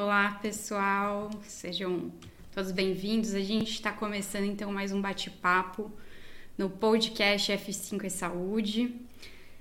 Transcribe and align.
Olá, 0.00 0.38
pessoal, 0.40 1.28
sejam 1.42 2.12
todos 2.54 2.70
bem-vindos. 2.70 3.34
A 3.34 3.40
gente 3.40 3.72
está 3.72 3.90
começando 3.90 4.44
então 4.44 4.70
mais 4.70 4.92
um 4.92 5.02
bate-papo 5.02 5.90
no 6.56 6.70
podcast 6.70 7.50
F5 7.50 8.04
e 8.04 8.08
Saúde. 8.08 8.94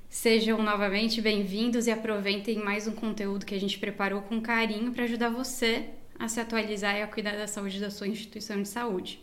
Sejam 0.08 0.62
novamente 0.62 1.22
bem-vindos 1.22 1.88
e 1.88 1.92
aproveitem 1.92 2.59
mais 2.59 2.88
um 2.88 2.92
conteúdo 2.92 3.48
que 3.48 3.55
a 3.55 3.59
gente 3.59 3.80
preparou 3.80 4.22
com 4.22 4.40
carinho 4.40 4.92
para 4.92 5.05
ajudar 5.05 5.30
você 5.30 5.90
a 6.20 6.28
se 6.28 6.40
atualizar 6.40 6.95
e 6.95 7.02
a 7.02 7.08
cuidar 7.08 7.36
da 7.36 7.48
saúde 7.48 7.80
da 7.80 7.90
sua 7.90 8.08
instituição 8.08 8.62
de 8.62 8.67
saúde. 8.67 9.20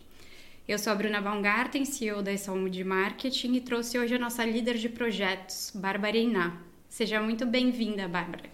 Eu 0.66 0.80
sou 0.80 0.92
a 0.92 0.96
Bruna 0.96 1.20
Baumgarten, 1.20 1.84
CEO 1.84 2.22
da 2.22 2.36
Saúde 2.36 2.82
Marketing 2.82 3.52
e 3.54 3.60
trouxe 3.60 4.00
hoje 4.00 4.16
a 4.16 4.18
nossa 4.18 4.44
líder 4.44 4.78
de 4.78 4.88
projetos, 4.88 5.70
Bárbara 5.76 6.18
Iná. 6.18 6.60
Seja 6.88 7.22
muito 7.22 7.46
bem-vinda, 7.46 8.08
Bárbara. 8.08 8.50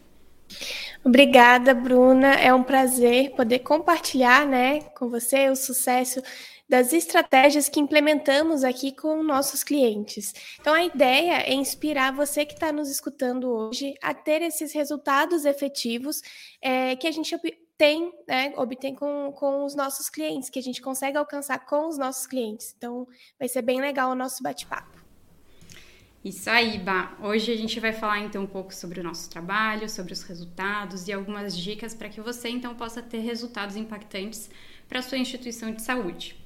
Obrigada, 1.03 1.73
Bruna. 1.73 2.35
É 2.35 2.53
um 2.53 2.63
prazer 2.63 3.31
poder 3.31 3.61
compartilhar 3.61 4.47
né, 4.47 4.81
com 4.95 5.09
você 5.09 5.49
o 5.49 5.57
sucesso 5.57 6.23
das 6.69 6.93
estratégias 6.93 7.69
que 7.69 7.81
implementamos 7.81 8.63
aqui 8.63 8.93
com 8.93 9.23
nossos 9.25 9.65
clientes. 9.65 10.33
Então, 10.61 10.73
a 10.73 10.85
ideia 10.85 11.43
é 11.43 11.53
inspirar 11.53 12.13
você 12.13 12.45
que 12.45 12.53
está 12.55 12.71
nos 12.71 12.89
escutando 12.89 13.51
hoje 13.51 13.95
a 14.01 14.15
ter 14.15 14.41
esses 14.43 14.73
resultados 14.73 15.45
efetivos 15.45 16.23
é, 16.63 16.95
que 16.95 17.09
a 17.09 17.11
gente 17.11 17.37
tem, 17.77 18.13
né, 18.29 18.53
obtém 18.57 18.95
com, 18.95 19.33
com 19.33 19.65
os 19.65 19.75
nossos 19.75 20.09
clientes, 20.11 20.51
que 20.51 20.59
a 20.59 20.63
gente 20.63 20.83
consegue 20.83 21.17
alcançar 21.17 21.59
com 21.67 21.89
os 21.89 21.99
nossos 21.99 22.27
clientes. 22.27 22.75
Então, 22.77 23.09
vai 23.39 23.49
ser 23.49 23.63
bem 23.63 23.81
legal 23.81 24.11
o 24.11 24.15
nosso 24.15 24.43
bate-papo. 24.43 25.00
Isso 26.23 26.51
aí, 26.51 26.77
Bah. 26.77 27.17
Hoje 27.23 27.51
a 27.51 27.57
gente 27.57 27.81
vai 27.81 27.95
falar 27.95 28.21
então 28.21 28.43
um 28.43 28.47
pouco 28.47 28.75
sobre 28.75 29.01
o 29.01 29.03
nosso 29.03 29.31
trabalho, 29.31 29.89
sobre 29.89 30.13
os 30.13 30.23
resultados 30.23 31.09
e 31.09 31.13
algumas 31.15 31.57
dicas 31.57 31.95
para 31.95 32.11
que 32.11 32.21
você 32.21 32.51
então 32.51 32.75
possa 32.75 33.01
ter 33.01 33.21
resultados 33.21 33.75
impactantes 33.75 34.51
para 34.87 34.99
a 34.99 35.03
sua 35.03 35.17
instituição 35.17 35.73
de 35.73 35.81
saúde. 35.81 36.37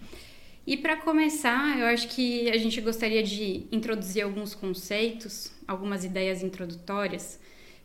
E 0.65 0.77
para 0.77 0.97
começar, 0.97 1.77
eu 1.77 1.87
acho 1.87 2.07
que 2.07 2.49
a 2.51 2.57
gente 2.57 2.81
gostaria 2.81 3.23
de 3.25 3.67
introduzir 3.73 4.23
alguns 4.23 4.55
conceitos, 4.55 5.51
algumas 5.67 6.05
ideias 6.05 6.41
introdutórias 6.41 7.41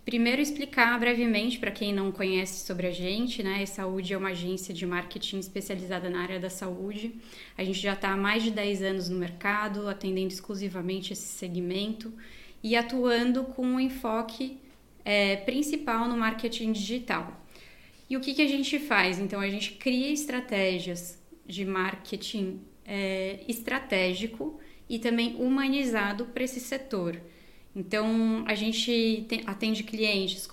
Primeiro, 0.10 0.42
explicar 0.42 1.00
brevemente 1.00 1.60
para 1.60 1.70
quem 1.70 1.94
não 1.94 2.12
conhece 2.12 2.66
sobre 2.66 2.88
a 2.88 2.92
gente, 2.92 3.44
né? 3.44 3.62
A 3.62 3.66
Saúde 3.68 4.12
é 4.12 4.18
uma 4.18 4.30
agência 4.30 4.74
de 4.74 4.84
marketing 4.84 5.38
especializada 5.38 6.10
na 6.10 6.24
área 6.24 6.40
da 6.40 6.50
saúde. 6.50 7.14
A 7.56 7.64
gente 7.64 7.78
já 7.78 7.94
está 7.94 8.14
há 8.14 8.18
mais 8.18 8.42
de 8.42 8.50
10 8.50 8.82
anos 8.82 9.08
no 9.08 9.20
mercado, 9.20 9.88
atendendo 9.88 10.34
exclusivamente 10.34 11.14
esse 11.14 11.28
segmento 11.28 12.12
e 12.64 12.76
atuando 12.76 13.44
com 13.44 13.64
um 13.64 13.80
enfoque 13.80 14.58
é, 15.06 15.36
principal 15.36 16.08
no 16.08 16.18
marketing 16.18 16.72
digital. 16.72 17.46
E 18.10 18.18
o 18.18 18.20
que, 18.20 18.34
que 18.34 18.42
a 18.42 18.48
gente 18.48 18.80
faz? 18.80 19.20
Então, 19.20 19.40
a 19.40 19.48
gente 19.48 19.74
cria 19.74 20.12
estratégias 20.12 21.22
de 21.46 21.64
marketing 21.64 22.62
é, 22.84 23.42
estratégico 23.48 24.60
e 24.90 24.98
também 24.98 25.36
humanizado 25.36 26.26
para 26.26 26.44
esse 26.44 26.60
setor. 26.60 27.22
Então, 27.76 28.44
a 28.48 28.56
gente 28.56 29.28
atende 29.46 29.84
clientes 29.84 30.48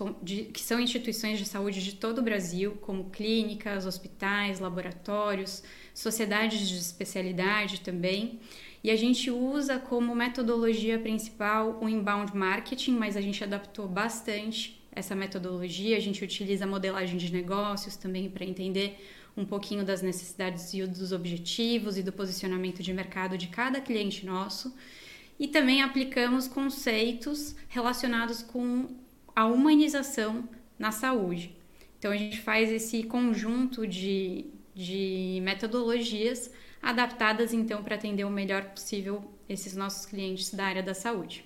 que 0.53 0.61
são 0.61 0.79
instituições 0.79 1.39
de 1.39 1.47
saúde 1.47 1.83
de 1.83 1.95
todo 1.95 2.19
o 2.19 2.23
Brasil, 2.23 2.77
como 2.83 3.11
clínicas, 3.11 3.87
hospitais, 3.87 4.61
laboratórios, 4.61 5.63
sociedades 5.95 6.69
de 6.69 6.77
especialidade 6.77 7.81
também. 7.81 8.39
E 8.85 8.91
a 8.91 8.97
gente 8.97 9.31
usa 9.31 9.79
como 9.79 10.15
metodologia 10.15 10.99
principal 10.99 11.79
o 11.83 11.89
inbound 11.89 12.37
marketing, 12.37 12.93
mas 12.93 13.17
a 13.17 13.21
gente 13.21 13.43
adaptou 13.43 13.89
bastante 13.89 14.81
essa 14.93 15.15
metodologia. 15.17 15.97
A 15.97 16.01
gente 16.01 16.23
utiliza 16.23 16.67
modelagem 16.67 17.17
de 17.17 17.33
negócios 17.33 17.97
também 17.97 18.29
para 18.29 18.45
entender 18.45 19.03
um 19.35 19.45
pouquinho 19.45 19.85
das 19.85 20.03
necessidades 20.03 20.73
e 20.75 20.87
dos 20.87 21.13
objetivos 21.13 21.97
e 21.97 22.03
do 22.03 22.13
posicionamento 22.13 22.83
de 22.83 22.93
mercado 22.93 23.37
de 23.37 23.49
cada 23.49 23.81
cliente 23.81 24.25
nosso 24.25 24.75
e 25.39 25.47
também 25.47 25.83
aplicamos 25.83 26.49
conceitos 26.49 27.55
relacionados 27.69 28.43
com 28.43 28.89
a 29.35 29.47
humanização 29.47 30.49
na 30.79 30.91
saúde. 30.91 31.55
Então, 31.99 32.11
a 32.11 32.17
gente 32.17 32.41
faz 32.41 32.71
esse 32.71 33.03
conjunto 33.03 33.87
de, 33.87 34.47
de 34.75 35.41
metodologias 35.43 36.51
adaptadas, 36.83 37.53
então, 37.53 37.83
para 37.83 37.97
atender 37.97 38.25
o 38.25 38.31
melhor 38.31 38.65
possível 38.65 39.25
esses 39.49 39.75
nossos 39.75 40.07
clientes 40.07 40.53
da 40.53 40.65
área 40.65 40.83
da 40.83 40.95
saúde. 40.95 41.45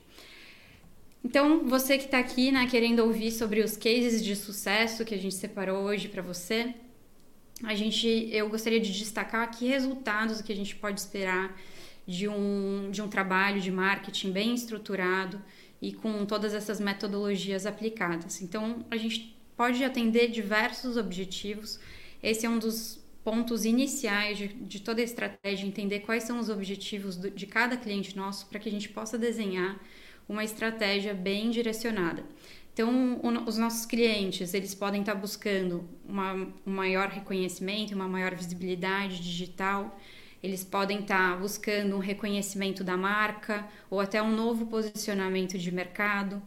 Então, 1.25 1.67
você 1.67 1.99
que 1.99 2.07
está 2.07 2.19
aqui, 2.19 2.51
né, 2.51 2.67
querendo 2.67 3.01
ouvir 3.01 3.31
sobre 3.31 3.61
os 3.61 3.77
cases 3.77 4.25
de 4.25 4.35
sucesso 4.35 5.05
que 5.05 5.15
a 5.15 5.19
gente 5.19 5.35
separou 5.35 5.83
hoje 5.85 6.09
para 6.09 6.23
você, 6.23 6.75
a 7.63 7.75
gente, 7.75 8.09
eu 8.33 8.49
gostaria 8.49 8.81
de 8.81 8.91
destacar 8.91 9.43
aqui 9.43 9.67
resultados 9.67 10.41
que 10.41 10.53
a 10.53 10.57
gente 10.57 10.75
pode 10.75 10.99
esperar 10.99 11.55
de 12.11 12.27
um, 12.27 12.91
de 12.91 13.01
um 13.01 13.07
trabalho 13.07 13.61
de 13.61 13.71
marketing 13.71 14.33
bem 14.33 14.53
estruturado 14.53 15.41
e 15.81 15.93
com 15.93 16.27
todas 16.27 16.53
essas 16.53 16.81
metodologias 16.81 17.67
aplicadas. 17.67 18.43
Então, 18.43 18.85
a 18.91 18.97
gente 18.97 19.37
pode 19.57 19.85
atender 19.85 20.29
diversos 20.29 20.97
objetivos. 20.97 21.79
Esse 22.21 22.47
é 22.47 22.51
um 22.51 22.59
dos 22.59 22.99
pontos 23.23 23.65
iniciais 23.65 24.37
de, 24.37 24.49
de 24.49 24.81
toda 24.81 25.01
a 25.01 25.05
estratégia, 25.05 25.65
entender 25.65 26.01
quais 26.01 26.25
são 26.25 26.41
os 26.41 26.49
objetivos 26.49 27.17
do, 27.17 27.31
de 27.31 27.47
cada 27.47 27.77
cliente 27.77 28.17
nosso 28.17 28.47
para 28.47 28.59
que 28.59 28.69
a 28.69 28.73
gente 28.73 28.89
possa 28.89 29.17
desenhar 29.17 29.81
uma 30.29 30.43
estratégia 30.43 31.15
bem 31.15 31.49
direcionada. 31.49 32.25
Então, 32.73 33.21
os 33.47 33.57
nossos 33.57 33.87
clientes, 33.87 34.53
eles 34.53 34.75
podem 34.75 35.01
estar 35.03 35.15
buscando 35.15 35.89
uma, 36.05 36.33
um 36.67 36.73
maior 36.73 37.09
reconhecimento, 37.09 37.95
uma 37.95 38.09
maior 38.09 38.35
visibilidade 38.35 39.23
digital, 39.23 39.97
eles 40.43 40.65
podem 40.65 41.01
estar 41.01 41.39
buscando 41.39 41.97
um 41.97 41.99
reconhecimento 41.99 42.83
da 42.83 42.97
marca 42.97 43.67
ou 43.91 44.01
até 44.01 44.23
um 44.23 44.35
novo 44.35 44.67
posicionamento 44.67 45.59
de 45.59 45.71
mercado. 45.71 46.43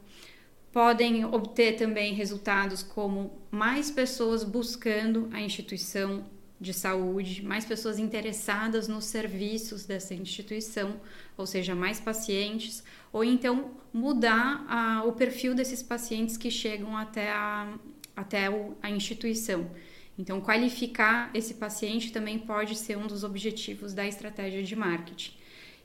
Podem 0.72 1.24
obter 1.26 1.76
também 1.76 2.14
resultados 2.14 2.82
como 2.82 3.32
mais 3.52 3.92
pessoas 3.92 4.44
buscando 4.44 5.30
a 5.32 5.40
instituição 5.40 6.26
de 6.60 6.74
saúde, 6.74 7.44
mais 7.44 7.66
pessoas 7.66 8.00
interessadas 8.00 8.88
nos 8.88 9.04
serviços 9.06 9.86
dessa 9.86 10.14
instituição, 10.16 11.00
ou 11.38 11.46
seja, 11.46 11.76
mais 11.76 12.00
pacientes, 12.00 12.84
ou 13.12 13.24
então 13.24 13.72
mudar 13.92 14.66
a, 14.68 15.04
o 15.04 15.12
perfil 15.12 15.54
desses 15.54 15.84
pacientes 15.84 16.38
que 16.38 16.50
chegam 16.50 16.98
até 16.98 17.30
a, 17.32 17.78
até 18.16 18.48
a 18.82 18.90
instituição. 18.90 19.70
Então, 20.18 20.40
qualificar 20.42 21.32
esse 21.34 21.56
paciente 21.56 22.12
também 22.12 22.38
pode 22.38 22.76
ser 22.76 22.98
um 22.98 23.08
dos 23.08 23.24
objetivos 23.24 23.94
da 23.94 24.06
estratégia 24.06 24.62
de 24.62 24.76
marketing. 24.76 25.34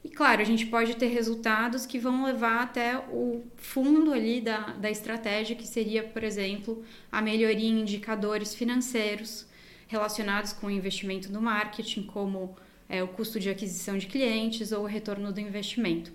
E 0.04 0.08
claro, 0.08 0.40
a 0.40 0.44
gente 0.44 0.66
pode 0.66 0.96
ter 0.96 1.08
resultados 1.08 1.84
que 1.84 1.98
vão 1.98 2.24
levar 2.24 2.62
até 2.62 2.98
o 2.98 3.44
fundo 3.56 4.12
ali 4.12 4.40
da, 4.40 4.58
da 4.74 4.90
estratégia, 4.90 5.56
que 5.56 5.66
seria, 5.66 6.04
por 6.04 6.22
exemplo, 6.22 6.84
a 7.10 7.20
melhoria 7.20 7.68
em 7.68 7.80
indicadores 7.80 8.54
financeiros 8.54 9.46
relacionados 9.88 10.52
com 10.52 10.66
o 10.66 10.70
investimento 10.70 11.32
no 11.32 11.40
marketing, 11.40 12.02
como 12.02 12.54
é, 12.88 13.02
o 13.02 13.08
custo 13.08 13.40
de 13.40 13.50
aquisição 13.50 13.98
de 13.98 14.06
clientes 14.06 14.70
ou 14.70 14.84
o 14.84 14.86
retorno 14.86 15.32
do 15.32 15.40
investimento. 15.40 16.12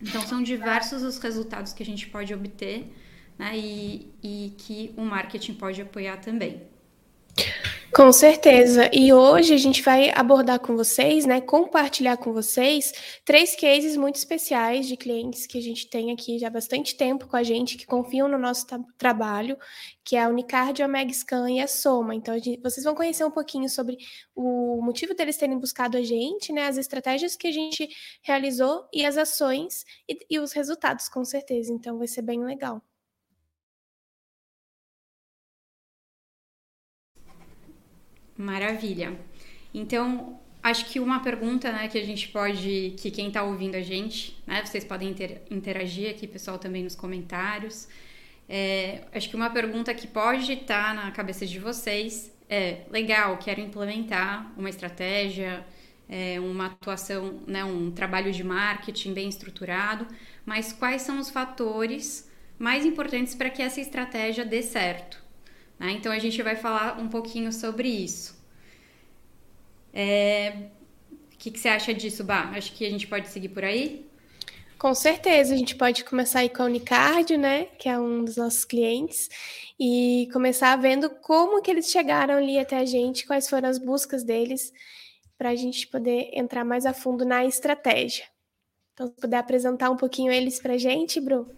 Então, 0.00 0.22
são 0.22 0.42
diversos 0.42 1.02
os 1.02 1.18
resultados 1.18 1.72
que 1.72 1.82
a 1.82 1.86
gente 1.86 2.08
pode 2.08 2.32
obter 2.32 2.92
né, 3.38 3.56
e, 3.56 4.08
e 4.22 4.54
que 4.56 4.94
o 4.96 5.02
marketing 5.02 5.54
pode 5.54 5.82
apoiar 5.82 6.18
também. 6.18 6.62
Com 7.94 8.10
certeza. 8.10 8.90
E 8.92 9.12
hoje 9.12 9.54
a 9.54 9.56
gente 9.56 9.80
vai 9.80 10.10
abordar 10.10 10.58
com 10.58 10.74
vocês, 10.74 11.24
né, 11.24 11.40
compartilhar 11.40 12.16
com 12.16 12.32
vocês 12.32 12.92
três 13.24 13.54
cases 13.54 13.96
muito 13.96 14.16
especiais 14.16 14.88
de 14.88 14.96
clientes 14.96 15.46
que 15.46 15.56
a 15.56 15.62
gente 15.62 15.86
tem 15.86 16.10
aqui 16.10 16.36
já 16.36 16.48
há 16.48 16.50
bastante 16.50 16.96
tempo 16.96 17.28
com 17.28 17.36
a 17.36 17.44
gente, 17.44 17.76
que 17.76 17.86
confiam 17.86 18.26
no 18.26 18.36
nosso 18.36 18.66
trabalho, 18.98 19.56
que 20.02 20.16
é 20.16 20.24
a 20.24 20.28
Unicard, 20.28 20.82
a 20.82 20.88
Megscan 20.88 21.48
e 21.52 21.60
a 21.60 21.68
Soma. 21.68 22.16
Então, 22.16 22.36
gente, 22.36 22.60
vocês 22.60 22.82
vão 22.82 22.96
conhecer 22.96 23.24
um 23.24 23.30
pouquinho 23.30 23.68
sobre 23.68 23.96
o 24.34 24.82
motivo 24.82 25.14
deles 25.14 25.36
terem 25.36 25.56
buscado 25.56 25.96
a 25.96 26.02
gente, 26.02 26.52
né, 26.52 26.66
as 26.66 26.76
estratégias 26.76 27.36
que 27.36 27.46
a 27.46 27.52
gente 27.52 27.88
realizou 28.22 28.88
e 28.92 29.06
as 29.06 29.16
ações 29.16 29.84
e, 30.08 30.18
e 30.28 30.40
os 30.40 30.52
resultados, 30.52 31.08
com 31.08 31.24
certeza. 31.24 31.72
Então, 31.72 31.96
vai 31.98 32.08
ser 32.08 32.22
bem 32.22 32.44
legal. 32.44 32.82
Maravilha. 38.36 39.18
Então, 39.72 40.38
acho 40.62 40.86
que 40.86 40.98
uma 40.98 41.20
pergunta 41.20 41.70
né, 41.70 41.88
que 41.88 41.98
a 41.98 42.04
gente 42.04 42.28
pode, 42.28 42.94
que 42.98 43.10
quem 43.10 43.28
está 43.28 43.42
ouvindo 43.42 43.76
a 43.76 43.82
gente, 43.82 44.36
né, 44.46 44.64
vocês 44.64 44.84
podem 44.84 45.10
inter, 45.10 45.42
interagir 45.50 46.10
aqui, 46.10 46.26
pessoal, 46.26 46.58
também 46.58 46.82
nos 46.82 46.94
comentários. 46.94 47.88
É, 48.48 49.02
acho 49.12 49.28
que 49.28 49.36
uma 49.36 49.50
pergunta 49.50 49.94
que 49.94 50.06
pode 50.06 50.52
estar 50.52 50.88
tá 50.88 50.94
na 50.94 51.10
cabeça 51.10 51.46
de 51.46 51.58
vocês 51.58 52.32
é: 52.48 52.82
legal, 52.90 53.36
quero 53.38 53.60
implementar 53.60 54.52
uma 54.56 54.68
estratégia, 54.68 55.64
é, 56.08 56.38
uma 56.40 56.66
atuação, 56.66 57.42
né, 57.46 57.64
um 57.64 57.90
trabalho 57.90 58.32
de 58.32 58.44
marketing 58.44 59.14
bem 59.14 59.28
estruturado, 59.28 60.06
mas 60.44 60.72
quais 60.72 61.02
são 61.02 61.18
os 61.18 61.30
fatores 61.30 62.30
mais 62.58 62.84
importantes 62.84 63.34
para 63.34 63.50
que 63.50 63.62
essa 63.62 63.80
estratégia 63.80 64.44
dê 64.44 64.62
certo? 64.62 65.23
Né? 65.78 65.92
Então 65.92 66.12
a 66.12 66.18
gente 66.18 66.42
vai 66.42 66.56
falar 66.56 66.98
um 66.98 67.08
pouquinho 67.08 67.52
sobre 67.52 67.88
isso. 67.88 68.36
É... 69.92 70.68
O 71.32 71.36
que, 71.44 71.50
que 71.50 71.58
você 71.58 71.68
acha 71.68 71.92
disso, 71.92 72.24
Bah? 72.24 72.50
Acho 72.54 72.72
que 72.72 72.86
a 72.86 72.90
gente 72.90 73.06
pode 73.06 73.28
seguir 73.28 73.50
por 73.50 73.64
aí? 73.64 74.08
Com 74.78 74.94
certeza, 74.94 75.54
a 75.54 75.56
gente 75.56 75.76
pode 75.76 76.04
começar 76.04 76.40
aí 76.40 76.48
com 76.48 76.62
a 76.62 76.66
Unicardio, 76.66 77.38
né, 77.38 77.66
que 77.78 77.88
é 77.88 77.98
um 77.98 78.24
dos 78.24 78.36
nossos 78.36 78.64
clientes, 78.64 79.28
e 79.78 80.28
começar 80.32 80.76
vendo 80.76 81.08
como 81.08 81.62
que 81.62 81.70
eles 81.70 81.90
chegaram 81.90 82.34
ali 82.34 82.58
até 82.58 82.78
a 82.78 82.84
gente, 82.84 83.26
quais 83.26 83.48
foram 83.48 83.68
as 83.68 83.78
buscas 83.78 84.24
deles, 84.24 84.72
para 85.38 85.50
a 85.50 85.54
gente 85.54 85.86
poder 85.86 86.30
entrar 86.32 86.64
mais 86.64 86.86
a 86.86 86.92
fundo 86.92 87.24
na 87.24 87.44
estratégia. 87.44 88.24
Então, 88.92 89.06
se 89.06 89.14
puder 89.14 89.38
apresentar 89.38 89.90
um 89.90 89.96
pouquinho 89.96 90.30
eles 90.30 90.60
para 90.60 90.74
a 90.74 90.78
gente, 90.78 91.20
Bru. 91.20 91.48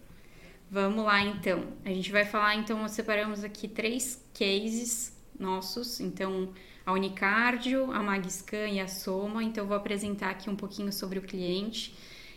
Vamos 0.69 1.05
lá, 1.05 1.21
então. 1.21 1.65
A 1.85 1.89
gente 1.89 2.11
vai 2.11 2.25
falar, 2.25 2.55
então, 2.55 2.77
nós 2.79 2.91
separamos 2.91 3.43
aqui 3.43 3.67
três 3.67 4.23
cases 4.33 5.17
nossos. 5.39 5.99
Então, 5.99 6.53
a 6.85 6.91
Unicardio, 6.91 7.91
a 7.91 8.03
Magscan 8.03 8.67
e 8.67 8.79
a 8.79 8.87
Soma. 8.87 9.43
Então, 9.43 9.65
vou 9.65 9.77
apresentar 9.77 10.29
aqui 10.29 10.49
um 10.49 10.55
pouquinho 10.55 10.91
sobre 10.91 11.19
o 11.19 11.21
cliente. 11.21 11.95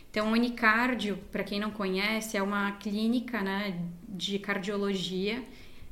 Então, 0.09 0.29
o 0.29 0.31
Unicardio, 0.31 1.17
para 1.31 1.43
quem 1.43 1.59
não 1.59 1.71
conhece, 1.71 2.37
é 2.37 2.43
uma 2.43 2.71
clínica 2.73 3.41
né, 3.41 3.81
de 4.07 4.39
cardiologia 4.39 5.43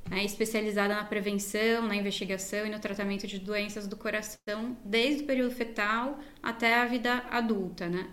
né, 0.10 0.24
especializada 0.24 0.96
na 0.96 1.04
prevenção, 1.04 1.88
na 1.88 1.96
investigação 1.96 2.66
e 2.66 2.70
no 2.70 2.80
tratamento 2.80 3.28
de 3.28 3.40
doenças 3.40 3.88
do 3.88 3.96
coração, 3.96 4.78
desde 4.84 5.24
o 5.24 5.28
período 5.28 5.52
fetal 5.52 6.20
até 6.42 6.76
a 6.76 6.86
vida 6.86 7.24
adulta, 7.30 7.88
né? 7.88 8.10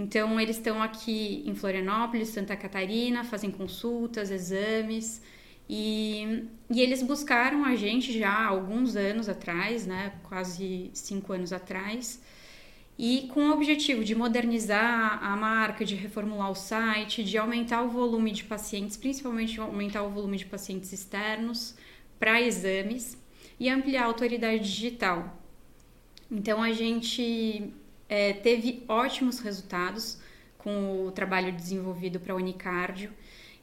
Então, 0.00 0.40
eles 0.40 0.56
estão 0.56 0.82
aqui 0.82 1.42
em 1.44 1.54
Florianópolis, 1.54 2.30
Santa 2.30 2.56
Catarina, 2.56 3.22
fazem 3.22 3.50
consultas, 3.50 4.30
exames, 4.30 5.20
e, 5.68 6.46
e 6.70 6.80
eles 6.80 7.02
buscaram 7.02 7.66
a 7.66 7.76
gente 7.76 8.18
já 8.18 8.30
há 8.30 8.46
alguns 8.46 8.96
anos 8.96 9.28
atrás, 9.28 9.86
né, 9.86 10.14
quase 10.22 10.90
cinco 10.94 11.34
anos 11.34 11.52
atrás, 11.52 12.22
e 12.98 13.28
com 13.34 13.50
o 13.50 13.52
objetivo 13.52 14.02
de 14.02 14.14
modernizar 14.14 15.22
a 15.22 15.36
marca, 15.36 15.84
de 15.84 15.94
reformular 15.94 16.50
o 16.50 16.54
site, 16.54 17.22
de 17.22 17.36
aumentar 17.36 17.82
o 17.82 17.90
volume 17.90 18.32
de 18.32 18.44
pacientes, 18.44 18.96
principalmente 18.96 19.60
aumentar 19.60 20.02
o 20.02 20.08
volume 20.08 20.38
de 20.38 20.46
pacientes 20.46 20.90
externos 20.94 21.76
para 22.18 22.40
exames 22.40 23.18
e 23.58 23.68
ampliar 23.68 24.04
a 24.04 24.06
autoridade 24.06 24.64
digital. 24.64 25.38
Então 26.30 26.62
a 26.62 26.72
gente 26.72 27.70
é, 28.10 28.32
teve 28.32 28.82
ótimos 28.88 29.38
resultados 29.38 30.18
com 30.58 31.06
o 31.06 31.12
trabalho 31.12 31.52
desenvolvido 31.52 32.18
para 32.18 32.32
a 32.32 32.36
Unicardio. 32.36 33.10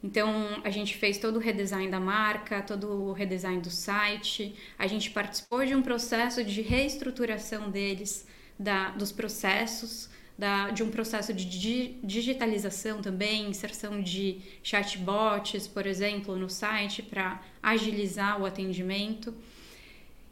Então, 0.02 0.62
a 0.64 0.70
gente 0.70 0.96
fez 0.96 1.18
todo 1.18 1.36
o 1.36 1.40
redesign 1.40 1.92
da 1.92 2.00
marca, 2.00 2.62
todo 2.62 2.88
o 2.88 3.12
redesign 3.12 3.60
do 3.62 3.70
site, 3.70 4.56
a 4.80 4.88
gente 4.88 5.10
participou 5.10 5.66
de 5.66 5.76
um 5.76 5.82
processo 5.82 6.44
de 6.46 6.62
reestruturação 6.62 7.70
deles 7.70 8.26
da, 8.58 8.92
dos 8.92 9.12
processos, 9.12 10.10
da, 10.38 10.70
de 10.70 10.82
um 10.82 10.90
processo 10.90 11.34
de 11.34 11.96
digitalização 12.04 13.02
também, 13.02 13.50
inserção 13.50 14.02
de 14.02 14.40
chatbots, 14.64 15.68
por 15.68 15.86
exemplo, 15.86 16.38
no 16.38 16.50
site 16.50 17.02
para 17.02 17.42
agilizar 17.62 18.40
o 18.40 18.46
atendimento. 18.46 19.34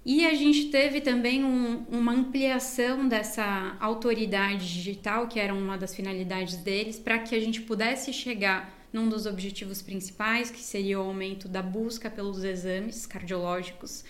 E 0.05 0.25
a 0.25 0.35
gente 0.35 0.65
teve 0.65 1.01
também 1.01 1.43
um, 1.43 1.83
uma 1.89 2.11
ampliação 2.11 3.07
dessa 3.07 3.75
autoridade 3.79 4.71
digital, 4.71 5.27
que 5.27 5.39
era 5.39 5.53
uma 5.53 5.77
das 5.77 5.95
finalidades 5.95 6.57
deles, 6.57 6.99
para 6.99 7.17
que 7.19 7.33
a 7.33 7.39
gente 7.39 7.61
pudesse 7.61 8.13
chegar 8.13 8.71
num 8.93 9.09
dos 9.09 9.25
objetivos 9.25 9.81
principais, 9.81 10.51
que 10.51 10.61
seria 10.61 10.99
o 10.99 11.03
aumento 11.03 11.47
da 11.47 11.61
busca 11.61 12.09
pelos 12.09 12.43
exames 12.43 13.05
cardiológicos 13.05 14.05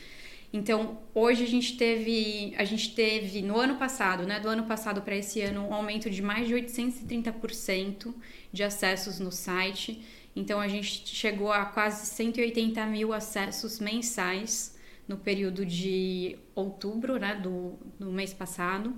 então, 0.56 1.00
hoje 1.14 1.44
a 1.44 1.48
gente 1.48 1.76
teve, 1.76 2.54
a 2.58 2.64
gente 2.64 2.96
teve 2.96 3.42
no 3.42 3.58
ano 3.60 3.76
passado, 3.76 4.26
né, 4.26 4.40
do 4.40 4.48
ano 4.48 4.64
passado 4.64 5.02
para 5.02 5.14
esse 5.14 5.42
ano, 5.42 5.68
um 5.68 5.74
aumento 5.74 6.10
de 6.10 6.22
mais 6.22 6.48
de 6.48 6.54
830% 6.54 8.14
de 8.54 8.64
acessos 8.64 9.20
no 9.20 9.34
site. 9.34 10.02
Então, 10.34 10.62
a 10.62 10.70
gente 10.70 11.06
chegou 11.08 11.52
a 11.52 11.66
quase 11.66 12.06
180 12.06 12.86
mil 12.86 13.12
acessos 13.12 13.82
mensais 13.82 14.75
no 15.08 15.18
período 15.18 15.66
de 15.66 16.38
outubro, 16.54 17.18
né, 17.18 17.36
do, 17.36 17.74
do 18.00 18.12
mês 18.12 18.34
passado. 18.34 18.94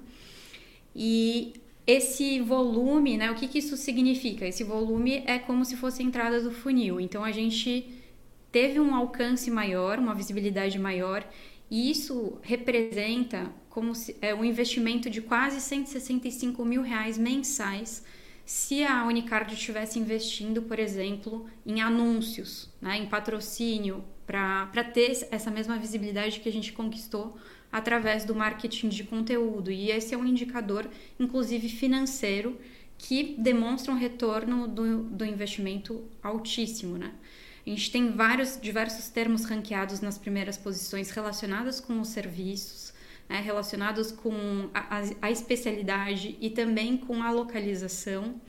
E 0.95 1.54
esse 1.86 2.39
volume, 2.42 3.18
né, 3.18 3.31
o 3.31 3.36
que, 3.36 3.48
que 3.48 3.59
isso 3.59 3.77
significa? 3.77 4.45
Esse 4.45 4.63
volume 4.63 5.24
é 5.25 5.38
como 5.39 5.63
se 5.63 5.75
fosse 5.75 6.01
a 6.01 6.06
entrada 6.06 6.42
do 6.42 6.51
funil. 6.51 7.00
Então, 7.00 7.24
a 7.24 7.31
gente 7.31 7.88
teve 8.51 8.80
um 8.80 8.95
alcance 8.95 9.51
maior, 9.51 10.00
uma 10.00 10.15
visibilidade 10.15 10.80
maior, 10.80 11.27
e 11.69 11.92
isso 11.92 12.38
representa 12.42 13.51
como 13.69 13.94
se, 13.94 14.15
é, 14.21 14.33
um 14.33 14.44
investimento 14.44 15.09
de 15.09 15.21
quase 15.21 15.62
165 15.62 16.65
mil 16.65 16.81
reais 16.81 17.18
mensais 17.18 18.04
se 18.45 18.81
a 18.83 19.06
Unicard 19.06 19.54
estivesse 19.54 20.00
investindo, 20.00 20.62
por 20.62 20.80
exemplo, 20.80 21.48
em 21.65 21.81
anúncios, 21.81 22.69
né, 22.81 22.98
em 22.98 23.06
patrocínio, 23.06 24.04
para 24.27 24.83
ter 24.83 25.25
essa 25.31 25.50
mesma 25.50 25.77
visibilidade 25.77 26.41
que 26.41 26.50
a 26.50 26.51
gente 26.51 26.74
conquistou 26.74 27.38
através 27.71 28.25
do 28.25 28.35
marketing 28.35 28.89
de 28.89 29.06
conteúdo. 29.06 29.71
E 29.71 29.89
esse 29.89 30.13
é 30.13 30.18
um 30.18 30.25
indicador, 30.25 30.89
inclusive 31.18 31.69
financeiro, 31.69 32.59
que 32.97 33.35
demonstra 33.38 33.94
um 33.94 33.97
retorno 33.97 34.68
do, 34.68 35.04
do 35.04 35.23
investimento 35.23 36.04
altíssimo. 36.21 36.97
Né? 36.97 37.13
A 37.66 37.69
gente 37.69 37.90
tem 37.90 38.11
vários, 38.11 38.59
diversos 38.61 39.07
termos 39.07 39.45
ranqueados 39.45 40.02
nas 40.02 40.18
primeiras 40.18 40.57
posições 40.57 41.09
relacionados 41.09 41.80
com 41.80 42.02
os 42.02 42.09
serviços, 42.09 42.94
né, 43.30 43.42
relacionados 43.42 44.11
com 44.11 44.69
a, 44.73 44.97
a, 44.97 45.04
a 45.21 45.31
especialidade 45.31 46.37
e 46.42 46.49
também 46.49 46.97
com 46.97 47.21
a 47.21 47.31
localização. 47.31 48.42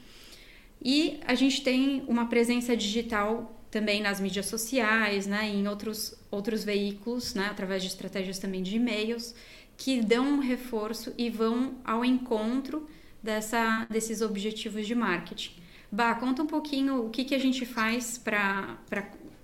E 0.82 1.20
a 1.26 1.34
gente 1.34 1.62
tem 1.62 2.04
uma 2.06 2.26
presença 2.26 2.76
digital 2.76 3.57
também 3.70 4.00
nas 4.00 4.20
mídias 4.20 4.46
sociais, 4.46 5.26
né, 5.26 5.48
em 5.48 5.68
outros, 5.68 6.14
outros 6.30 6.64
veículos, 6.64 7.34
né, 7.34 7.48
através 7.50 7.82
de 7.82 7.88
estratégias 7.88 8.38
também 8.38 8.62
de 8.62 8.76
e-mails, 8.76 9.34
que 9.76 10.00
dão 10.00 10.24
um 10.24 10.38
reforço 10.40 11.14
e 11.16 11.30
vão 11.30 11.76
ao 11.84 12.04
encontro 12.04 12.88
dessa, 13.22 13.86
desses 13.90 14.20
objetivos 14.22 14.86
de 14.86 14.94
marketing. 14.94 15.52
Bah, 15.90 16.14
conta 16.14 16.42
um 16.42 16.46
pouquinho 16.46 17.06
o 17.06 17.10
que, 17.10 17.24
que 17.24 17.34
a 17.34 17.38
gente 17.38 17.64
faz 17.64 18.18
para 18.18 18.78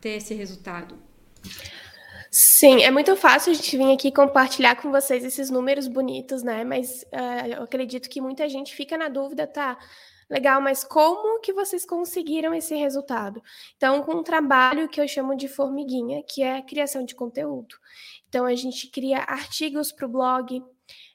ter 0.01 0.17
esse 0.17 0.35
resultado. 0.35 0.99
Sim, 2.31 2.83
é 2.83 2.91
muito 2.91 3.15
fácil 3.15 3.53
a 3.53 3.55
gente 3.55 3.77
vir 3.77 3.93
aqui 3.93 4.11
compartilhar 4.11 4.75
com 4.75 4.91
vocês 4.91 5.25
esses 5.25 5.51
números 5.51 5.87
bonitos, 5.87 6.43
né? 6.43 6.65
Mas 6.65 7.03
uh, 7.05 7.47
eu 7.57 7.63
acredito 7.63 8.11
que 8.11 8.21
muita 8.21 8.49
gente 8.49 8.75
fica 8.75 8.99
na 8.99 9.09
dúvida, 9.09 9.47
tá? 9.47 9.79
Legal, 10.31 10.61
mas 10.61 10.85
como 10.85 11.41
que 11.41 11.53
vocês 11.53 11.85
conseguiram 11.85 12.55
esse 12.55 12.75
resultado? 12.75 13.43
Então, 13.77 14.03
com 14.03 14.17
um 14.17 14.23
trabalho 14.23 14.89
que 14.89 15.01
eu 15.01 15.07
chamo 15.07 15.37
de 15.37 15.49
formiguinha, 15.49 16.23
que 16.23 16.43
é 16.43 16.59
a 16.59 16.63
criação 16.63 17.05
de 17.05 17.15
conteúdo. 17.15 17.77
Então, 18.29 18.45
a 18.45 18.55
gente 18.55 18.89
cria 18.89 19.19
artigos 19.19 19.93
para 19.93 20.07
o 20.07 20.09
blog, 20.09 20.63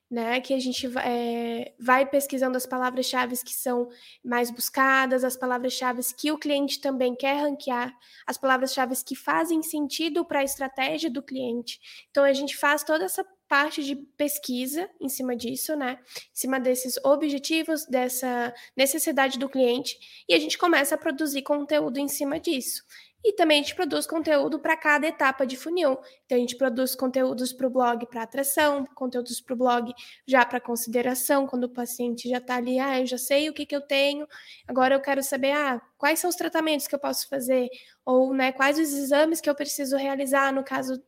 né? 0.10 0.42
Que 0.42 0.54
a 0.54 0.60
gente 0.60 0.88
é, 1.00 1.74
vai 1.80 2.06
pesquisando 2.06 2.58
as 2.58 2.66
palavras-chave 2.66 3.38
que 3.44 3.54
são 3.54 3.89
mais 4.24 4.50
buscadas, 4.50 5.24
as 5.24 5.38
palavras-chave 5.38 6.01
que 6.18 6.32
o 6.32 6.38
cliente 6.38 6.82
também 6.82 7.16
quer 7.16 7.42
ranquear, 7.42 7.96
as 8.25 8.38
palavras-chave 8.38 8.96
que 9.06 9.16
fazem 9.16 9.62
sentido 9.62 10.25
para 10.25 10.39
a 10.39 10.44
estratégia 10.44 11.10
do 11.12 11.22
cliente. 11.22 11.80
Então 12.10 12.24
a 12.24 12.34
gente 12.34 12.58
faz 12.58 12.84
toda 12.84 13.06
essa 13.06 13.24
parte 13.50 13.84
de 13.84 13.96
pesquisa 13.96 14.88
em 15.01 15.10
cima 15.10 15.36
disso, 15.36 15.75
né? 15.75 16.00
Em 16.06 16.36
cima 16.36 16.60
desses 16.60 16.98
objetivos, 17.03 17.86
dessa 17.88 18.53
necessidade 18.77 19.39
do 19.39 19.50
cliente, 19.50 19.98
e 20.29 20.36
a 20.36 20.39
gente 20.39 20.58
começa 20.58 20.94
a 20.94 20.98
produzir 20.98 21.41
conteúdo 21.41 21.98
em 21.98 22.08
cima 22.08 22.39
disso. 22.39 22.84
E 23.22 23.34
também 23.34 23.60
a 23.60 23.62
gente 23.62 23.75
produz 23.75 24.08
conteúdo 24.08 24.60
para 24.60 24.77
cada 24.77 25.06
etapa 25.06 25.46
de 25.46 25.58
funil. 25.58 26.00
Então, 26.25 26.38
a 26.38 26.39
gente 26.39 26.56
produz 26.56 26.96
conteúdos 26.96 27.51
para 27.51 27.68
o 27.68 27.70
blog 27.70 28.06
para 28.06 28.24
atração, 28.24 28.86
conteúdos 28.96 29.41
para 29.41 29.53
o 29.53 29.58
blog 29.58 29.94
já 30.25 30.46
para 30.46 30.62
consideração, 30.62 31.46
quando 31.46 31.65
o 31.65 31.70
paciente 31.70 32.29
já 32.29 32.38
está 32.38 32.56
ali, 32.56 32.79
ah, 32.79 33.00
eu 33.00 33.06
já 33.06 33.18
sei 33.18 33.50
o 33.50 33.53
que, 33.53 33.65
que 33.65 33.75
eu 33.75 33.82
tenho, 33.82 34.25
agora 34.65 34.96
eu 34.96 35.01
quero 35.01 35.22
saber, 35.22 35.51
ah, 35.51 35.82
quais 35.98 36.20
são 36.20 36.29
os 36.29 36.36
tratamentos 36.38 36.88
que 36.88 36.96
eu 36.96 37.00
posso 37.00 37.27
fazer, 37.27 37.68
ou 38.06 38.34
né, 38.34 38.53
quais 38.53 38.79
os 38.79 38.94
exames 38.94 39.41
que 39.41 39.50
eu 39.50 39.56
preciso 39.56 39.98
realizar 39.98 40.53
no 40.53 40.63
caso 40.63 41.03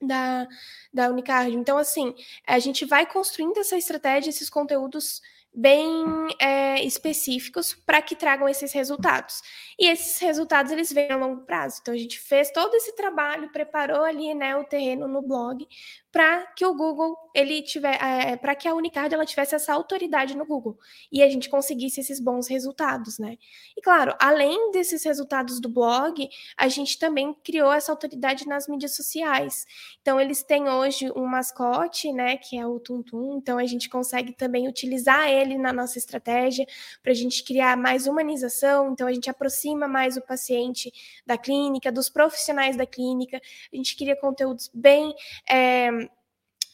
da, 0.00 0.46
da 0.92 1.08
Unicardio. 1.08 1.58
Então, 1.58 1.76
assim, 1.78 2.14
a 2.46 2.58
gente 2.58 2.84
vai 2.84 3.06
construindo 3.06 3.58
essa 3.58 3.76
estratégia, 3.76 4.30
esses 4.30 4.50
conteúdos 4.50 5.20
bem 5.52 6.04
é, 6.38 6.82
específicos 6.84 7.74
para 7.74 8.00
que 8.00 8.14
tragam 8.14 8.48
esses 8.48 8.72
resultados. 8.72 9.42
E 9.78 9.88
esses 9.88 10.18
resultados 10.20 10.70
eles 10.70 10.92
vêm 10.92 11.10
a 11.10 11.16
longo 11.16 11.42
prazo. 11.42 11.78
Então 11.80 11.92
a 11.92 11.96
gente 11.96 12.18
fez 12.18 12.50
todo 12.50 12.74
esse 12.74 12.94
trabalho, 12.94 13.50
preparou 13.50 14.04
ali 14.04 14.32
né, 14.34 14.56
o 14.56 14.64
terreno 14.64 15.08
no 15.08 15.22
blog 15.22 15.66
para 16.12 16.44
que 16.56 16.66
o 16.66 16.74
Google 16.74 17.16
ele 17.34 17.62
tiver, 17.62 17.94
é, 18.02 18.36
para 18.36 18.54
que 18.54 18.66
a 18.66 18.74
Unicard 18.74 19.14
ela 19.14 19.24
tivesse 19.24 19.54
essa 19.54 19.72
autoridade 19.72 20.36
no 20.36 20.44
Google 20.44 20.76
e 21.10 21.22
a 21.22 21.28
gente 21.28 21.48
conseguisse 21.48 22.00
esses 22.00 22.18
bons 22.18 22.48
resultados, 22.48 23.18
né? 23.18 23.36
E 23.76 23.80
claro, 23.80 24.14
além 24.18 24.72
desses 24.72 25.04
resultados 25.04 25.60
do 25.60 25.68
blog, 25.68 26.28
a 26.56 26.68
gente 26.68 26.98
também 26.98 27.32
criou 27.44 27.72
essa 27.72 27.92
autoridade 27.92 28.46
nas 28.46 28.66
mídias 28.66 28.96
sociais. 28.96 29.64
Então 30.02 30.20
eles 30.20 30.42
têm 30.42 30.68
hoje 30.68 31.12
um 31.14 31.26
mascote, 31.26 32.12
né, 32.12 32.36
que 32.36 32.58
é 32.58 32.66
o 32.66 32.80
Tum 32.80 33.02
Tum. 33.02 33.38
Então 33.38 33.56
a 33.56 33.66
gente 33.66 33.88
consegue 33.88 34.32
também 34.32 34.66
utilizar 34.68 35.28
ele 35.28 35.39
na 35.58 35.72
nossa 35.72 35.98
estratégia 35.98 36.66
para 37.02 37.12
a 37.12 37.14
gente 37.14 37.44
criar 37.44 37.76
mais 37.76 38.06
humanização. 38.06 38.92
Então 38.92 39.06
a 39.06 39.12
gente 39.12 39.30
aproxima 39.30 39.88
mais 39.88 40.16
o 40.16 40.22
paciente 40.22 40.92
da 41.26 41.36
clínica, 41.36 41.90
dos 41.92 42.08
profissionais 42.08 42.76
da 42.76 42.86
clínica. 42.86 43.40
A 43.72 43.76
gente 43.76 43.96
cria 43.96 44.16
conteúdos 44.16 44.70
bem 44.72 45.14
é, 45.48 45.90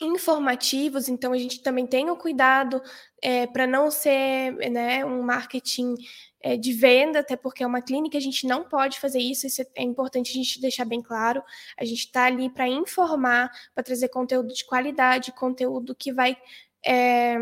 informativos, 0.01 1.09
então 1.09 1.33
a 1.33 1.39
gente 1.39 1.63
também 1.63 1.87
tem 1.87 2.11
o 2.11 2.17
cuidado 2.17 2.83
é, 3.23 3.47
para 3.47 3.67
não 3.67 3.91
ser 3.91 4.53
né, 4.71 5.05
um 5.05 5.23
marketing 5.23 5.95
é, 6.41 6.57
de 6.57 6.73
venda, 6.73 7.21
até 7.21 7.35
porque 7.35 7.65
é 7.65 7.67
uma 7.67 7.81
clínica, 7.81 8.19
a 8.19 8.21
gente 8.21 8.47
não 8.47 8.65
pode 8.65 9.01
fazer 9.01 9.19
isso, 9.19 9.47
isso 9.47 9.63
é 9.75 9.83
importante 9.83 10.31
a 10.31 10.35
gente 10.35 10.61
deixar 10.61 10.85
bem 10.85 11.03
claro. 11.03 11.43
A 11.79 11.85
gente 11.85 12.01
está 12.01 12.25
ali 12.27 12.51
para 12.51 12.69
informar, 12.69 13.51
para 13.75 13.83
trazer 13.83 14.09
conteúdo 14.09 14.53
de 14.53 14.65
qualidade, 14.65 15.33
conteúdo 15.33 15.95
que 15.95 16.13
vai 16.13 16.37
é, 16.85 17.37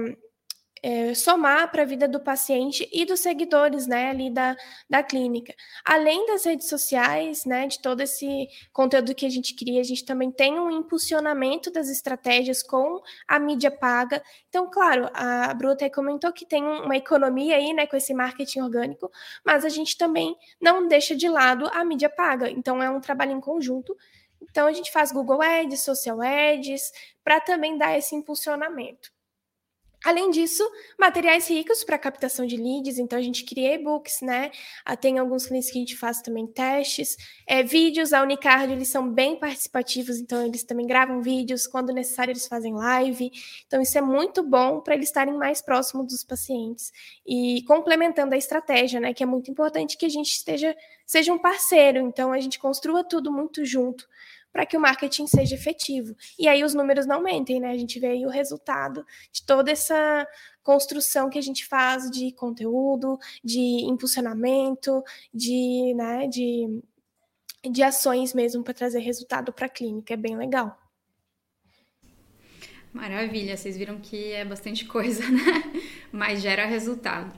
é, 0.84 1.14
somar 1.14 1.70
para 1.72 1.80
a 1.80 1.86
vida 1.86 2.06
do 2.06 2.20
paciente 2.20 2.86
e 2.92 3.06
dos 3.06 3.20
seguidores, 3.20 3.86
né, 3.86 4.10
ali 4.10 4.28
da, 4.28 4.54
da 4.88 5.02
clínica. 5.02 5.54
Além 5.82 6.26
das 6.26 6.44
redes 6.44 6.68
sociais, 6.68 7.46
né, 7.46 7.66
de 7.66 7.80
todo 7.80 8.02
esse 8.02 8.46
conteúdo 8.70 9.14
que 9.14 9.24
a 9.24 9.30
gente 9.30 9.56
cria, 9.56 9.80
a 9.80 9.84
gente 9.84 10.04
também 10.04 10.30
tem 10.30 10.60
um 10.60 10.70
impulsionamento 10.70 11.70
das 11.70 11.88
estratégias 11.88 12.62
com 12.62 13.00
a 13.26 13.38
mídia 13.38 13.70
paga. 13.70 14.22
Então, 14.50 14.68
claro, 14.70 15.08
a 15.14 15.54
Bruta 15.54 15.88
comentou 15.88 16.30
que 16.34 16.44
tem 16.44 16.62
uma 16.62 16.96
economia 16.98 17.56
aí, 17.56 17.72
né, 17.72 17.86
com 17.86 17.96
esse 17.96 18.12
marketing 18.12 18.60
orgânico, 18.60 19.10
mas 19.42 19.64
a 19.64 19.70
gente 19.70 19.96
também 19.96 20.36
não 20.60 20.86
deixa 20.86 21.16
de 21.16 21.30
lado 21.30 21.66
a 21.72 21.82
mídia 21.82 22.10
paga. 22.10 22.50
Então, 22.50 22.82
é 22.82 22.90
um 22.90 23.00
trabalho 23.00 23.32
em 23.32 23.40
conjunto. 23.40 23.96
Então, 24.42 24.66
a 24.66 24.72
gente 24.72 24.92
faz 24.92 25.10
Google 25.10 25.40
Ads, 25.40 25.80
Social 25.80 26.20
Ads, 26.20 26.92
para 27.24 27.40
também 27.40 27.78
dar 27.78 27.96
esse 27.96 28.14
impulsionamento. 28.14 29.14
Além 30.04 30.30
disso, 30.30 30.62
materiais 30.99 31.49
ricos 31.49 31.82
para 31.82 31.99
captação 31.99 32.44
de 32.44 32.58
leads, 32.58 32.99
então 32.99 33.18
a 33.18 33.23
gente 33.23 33.42
cria 33.42 33.75
e-books, 33.75 34.20
né? 34.20 34.50
Ah, 34.84 34.94
tem 34.96 35.18
alguns 35.18 35.46
clientes 35.46 35.70
que 35.70 35.78
a 35.78 35.80
gente 35.80 35.96
faz 35.96 36.20
também 36.20 36.46
testes. 36.46 37.16
É, 37.46 37.62
vídeos, 37.62 38.12
a 38.12 38.23
Unicard, 38.23 38.70
eles 38.70 38.88
são 38.88 39.11
bem 39.11 39.34
participativos, 39.38 40.18
então 40.18 40.44
eles 40.44 40.62
também 40.62 40.87
gravam 40.87 41.23
vídeos, 41.23 41.66
quando 41.66 41.90
necessário 41.90 42.32
eles 42.32 42.46
fazem 42.46 42.75
live. 42.75 43.30
Então 43.66 43.80
isso 43.80 43.96
é 43.96 44.02
muito 44.02 44.42
bom 44.42 44.80
para 44.82 44.94
eles 44.94 45.08
estarem 45.08 45.32
mais 45.32 45.62
próximos 45.62 46.06
dos 46.06 46.23
pacientes 46.23 46.92
e 47.26 47.62
complementando 47.66 48.34
a 48.34 48.38
estratégia, 48.38 49.00
né? 49.00 49.14
Que 49.14 49.23
é 49.23 49.26
muito 49.26 49.50
importante 49.50 49.96
que 49.96 50.04
a 50.04 50.11
gente 50.11 50.32
esteja, 50.32 50.76
seja 51.06 51.32
um 51.32 51.38
parceiro, 51.38 51.99
então 52.00 52.30
a 52.30 52.40
gente 52.40 52.58
construa 52.58 53.02
tudo 53.02 53.32
muito 53.32 53.64
junto 53.64 54.06
para 54.54 54.64
que 54.64 54.76
o 54.76 54.80
marketing 54.80 55.26
seja 55.26 55.56
efetivo. 55.56 56.14
E 56.38 56.46
aí 56.46 56.62
os 56.62 56.75
números 56.75 57.06
não 57.06 57.20
mentem, 57.20 57.58
né? 57.58 57.73
A 57.73 57.76
gente 57.76 57.99
vê 57.99 58.06
aí 58.06 58.25
o 58.25 58.30
resultado 58.30 59.04
de 59.32 59.44
toda 59.44 59.73
essa 59.73 60.25
construção 60.62 61.28
que 61.28 61.37
a 61.37 61.42
gente 61.42 61.66
faz 61.66 62.08
de 62.08 62.30
conteúdo, 62.30 63.18
de 63.42 63.84
impulsionamento, 63.84 65.02
de, 65.34 65.92
né, 65.94 66.28
de, 66.28 66.80
de 67.68 67.82
ações 67.82 68.32
mesmo 68.32 68.62
para 68.62 68.73
trazer 68.73 69.00
resultado 69.00 69.52
para 69.52 69.66
a 69.66 69.68
clínica. 69.68 70.14
É 70.14 70.16
bem 70.16 70.37
legal. 70.37 70.78
Maravilha, 72.92 73.56
vocês 73.56 73.76
viram 73.76 73.99
que 73.99 74.30
é 74.30 74.44
bastante 74.44 74.84
coisa, 74.84 75.20
né? 75.28 75.82
Mas 76.12 76.40
gera 76.40 76.64
resultado. 76.64 77.37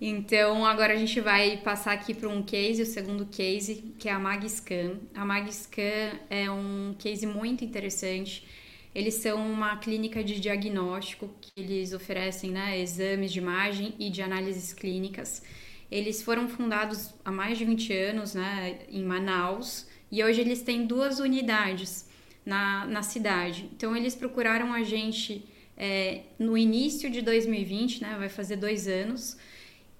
Então, 0.00 0.64
agora 0.64 0.94
a 0.94 0.96
gente 0.96 1.20
vai 1.20 1.58
passar 1.58 1.92
aqui 1.92 2.14
para 2.14 2.26
um 2.26 2.42
case, 2.42 2.80
o 2.80 2.86
segundo 2.86 3.26
case, 3.26 3.92
que 3.98 4.08
é 4.08 4.12
a 4.12 4.18
MagScan. 4.18 4.98
A 5.14 5.26
MagScan 5.26 6.18
é 6.30 6.50
um 6.50 6.94
case 6.98 7.26
muito 7.26 7.62
interessante. 7.62 8.46
Eles 8.94 9.14
são 9.16 9.36
uma 9.52 9.76
clínica 9.76 10.24
de 10.24 10.40
diagnóstico 10.40 11.28
que 11.38 11.52
eles 11.54 11.92
oferecem 11.92 12.50
né, 12.50 12.80
exames 12.80 13.30
de 13.30 13.40
imagem 13.40 13.94
e 13.98 14.08
de 14.08 14.22
análises 14.22 14.72
clínicas. 14.72 15.42
Eles 15.90 16.22
foram 16.22 16.48
fundados 16.48 17.12
há 17.22 17.30
mais 17.30 17.58
de 17.58 17.66
20 17.66 17.92
anos 17.92 18.34
né, 18.34 18.78
em 18.88 19.04
Manaus 19.04 19.86
e 20.10 20.24
hoje 20.24 20.40
eles 20.40 20.62
têm 20.62 20.86
duas 20.86 21.20
unidades 21.20 22.08
na, 22.44 22.86
na 22.86 23.02
cidade. 23.02 23.68
Então, 23.76 23.94
eles 23.94 24.14
procuraram 24.14 24.72
a 24.72 24.82
gente 24.82 25.44
é, 25.76 26.22
no 26.38 26.56
início 26.56 27.10
de 27.10 27.20
2020, 27.20 28.00
né, 28.00 28.16
vai 28.18 28.30
fazer 28.30 28.56
dois 28.56 28.88
anos 28.88 29.36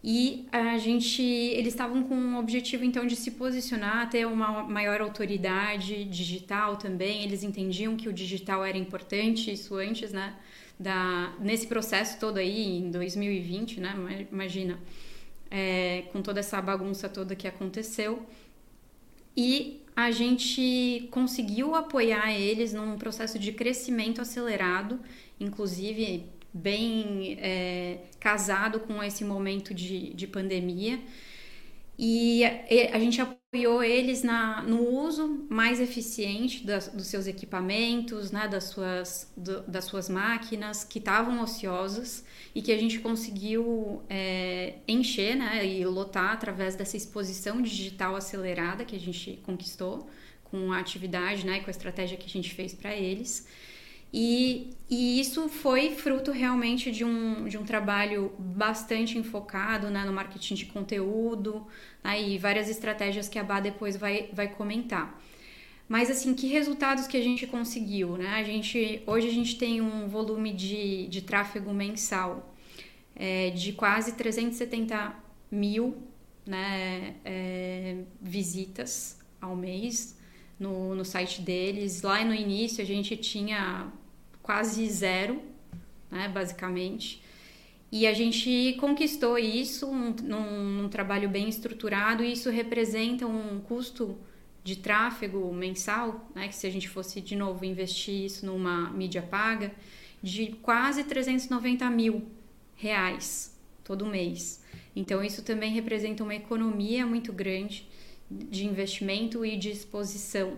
e 0.02 0.46
a 0.50 0.78
gente, 0.78 1.22
eles 1.22 1.74
estavam 1.74 2.02
com 2.02 2.14
o 2.14 2.38
objetivo 2.38 2.84
então 2.84 3.06
de 3.06 3.14
se 3.14 3.32
posicionar, 3.32 4.08
ter 4.08 4.26
uma 4.26 4.62
maior 4.62 5.02
autoridade 5.02 6.04
digital 6.04 6.76
também. 6.76 7.22
Eles 7.22 7.42
entendiam 7.42 7.96
que 7.96 8.08
o 8.08 8.12
digital 8.12 8.64
era 8.64 8.78
importante, 8.78 9.52
isso 9.52 9.74
antes, 9.76 10.10
né? 10.10 10.34
Da, 10.78 11.34
nesse 11.38 11.66
processo 11.66 12.18
todo 12.18 12.38
aí, 12.38 12.78
em 12.78 12.90
2020, 12.90 13.80
né? 13.80 14.26
Imagina, 14.32 14.78
é, 15.50 16.04
com 16.12 16.22
toda 16.22 16.40
essa 16.40 16.60
bagunça 16.62 17.06
toda 17.06 17.36
que 17.36 17.46
aconteceu. 17.46 18.24
E 19.36 19.82
a 19.94 20.10
gente 20.10 21.08
conseguiu 21.10 21.74
apoiar 21.74 22.32
eles 22.32 22.72
num 22.72 22.96
processo 22.96 23.38
de 23.38 23.52
crescimento 23.52 24.22
acelerado, 24.22 24.98
inclusive 25.38 26.24
bem 26.52 27.36
é, 27.40 27.98
casado 28.18 28.80
com 28.80 29.02
esse 29.02 29.24
momento 29.24 29.72
de, 29.74 30.12
de 30.14 30.26
pandemia. 30.26 31.00
E 32.02 32.44
a 32.94 32.98
gente 32.98 33.20
apoiou 33.20 33.84
eles 33.84 34.22
na, 34.22 34.62
no 34.62 34.88
uso 34.88 35.46
mais 35.50 35.78
eficiente 35.78 36.64
das, 36.64 36.88
dos 36.88 37.08
seus 37.08 37.26
equipamentos, 37.26 38.30
né, 38.30 38.48
das, 38.48 38.64
suas, 38.64 39.30
do, 39.36 39.60
das 39.62 39.84
suas 39.84 40.08
máquinas 40.08 40.82
que 40.82 40.98
estavam 40.98 41.42
ociosas 41.42 42.24
e 42.54 42.62
que 42.62 42.72
a 42.72 42.78
gente 42.78 43.00
conseguiu 43.00 44.02
é, 44.08 44.76
encher 44.88 45.36
né, 45.36 45.66
e 45.66 45.84
lotar 45.84 46.32
através 46.32 46.74
dessa 46.74 46.96
exposição 46.96 47.60
digital 47.60 48.16
acelerada 48.16 48.82
que 48.82 48.96
a 48.96 49.00
gente 49.00 49.38
conquistou 49.42 50.08
com 50.44 50.72
a 50.72 50.78
atividade 50.78 51.44
né, 51.44 51.60
com 51.60 51.68
a 51.68 51.70
estratégia 51.70 52.16
que 52.16 52.24
a 52.24 52.30
gente 52.30 52.54
fez 52.54 52.72
para 52.72 52.96
eles. 52.96 53.46
E, 54.12 54.70
e, 54.88 55.20
isso 55.20 55.48
foi 55.48 55.90
fruto 55.90 56.32
realmente 56.32 56.90
de 56.90 57.04
um, 57.04 57.44
de 57.44 57.56
um 57.56 57.64
trabalho 57.64 58.32
bastante 58.38 59.16
enfocado 59.16 59.88
né, 59.88 60.04
no 60.04 60.12
marketing 60.12 60.54
de 60.54 60.66
conteúdo 60.66 61.64
né, 62.02 62.20
e 62.20 62.36
várias 62.36 62.68
estratégias 62.68 63.28
que 63.28 63.38
a 63.38 63.44
Bá 63.44 63.60
depois 63.60 63.96
vai, 63.96 64.28
vai 64.32 64.48
comentar. 64.48 65.20
Mas 65.88 66.10
assim, 66.10 66.34
que 66.34 66.46
resultados 66.48 67.06
que 67.06 67.16
a 67.16 67.22
gente 67.22 67.46
conseguiu? 67.46 68.16
Né? 68.16 68.34
A 68.34 68.44
gente, 68.44 69.02
hoje 69.06 69.28
a 69.28 69.32
gente 69.32 69.56
tem 69.56 69.80
um 69.80 70.08
volume 70.08 70.52
de, 70.52 71.06
de 71.08 71.22
tráfego 71.22 71.72
mensal 71.72 72.54
é, 73.14 73.50
de 73.50 73.72
quase 73.72 74.12
370 74.12 75.14
mil 75.50 75.96
né, 76.46 77.16
é, 77.24 77.98
visitas 78.20 79.18
ao 79.40 79.56
mês 79.56 80.18
no, 80.58 80.94
no 80.94 81.04
site 81.04 81.42
deles. 81.42 82.02
Lá 82.02 82.24
no 82.24 82.34
início 82.34 82.82
a 82.82 82.86
gente 82.86 83.16
tinha 83.16 83.92
quase 84.42 84.88
zero, 84.88 85.40
né, 86.10 86.28
basicamente. 86.28 87.22
E 87.92 88.06
a 88.06 88.14
gente 88.14 88.76
conquistou 88.78 89.36
isso 89.36 89.86
um, 89.88 90.14
num, 90.22 90.82
num, 90.82 90.88
trabalho 90.88 91.28
bem 91.28 91.48
estruturado, 91.48 92.22
e 92.22 92.32
isso 92.32 92.48
representa 92.50 93.26
um 93.26 93.60
custo 93.60 94.16
de 94.62 94.76
tráfego 94.76 95.52
mensal, 95.52 96.30
né, 96.34 96.48
que 96.48 96.54
se 96.54 96.66
a 96.66 96.70
gente 96.70 96.88
fosse 96.88 97.20
de 97.20 97.34
novo 97.34 97.64
investir 97.64 98.26
isso 98.26 98.46
numa 98.46 98.90
mídia 98.90 99.22
paga, 99.22 99.72
de 100.22 100.48
quase 100.62 101.04
390 101.04 101.88
mil 101.90 102.26
reais 102.76 103.58
todo 103.82 104.06
mês. 104.06 104.62
Então, 104.94 105.24
isso 105.24 105.42
também 105.42 105.72
representa 105.72 106.22
uma 106.22 106.34
economia 106.34 107.06
muito 107.06 107.32
grande 107.32 107.88
de 108.30 108.66
investimento 108.66 109.44
e 109.44 109.56
de 109.56 109.70
exposição 109.70 110.56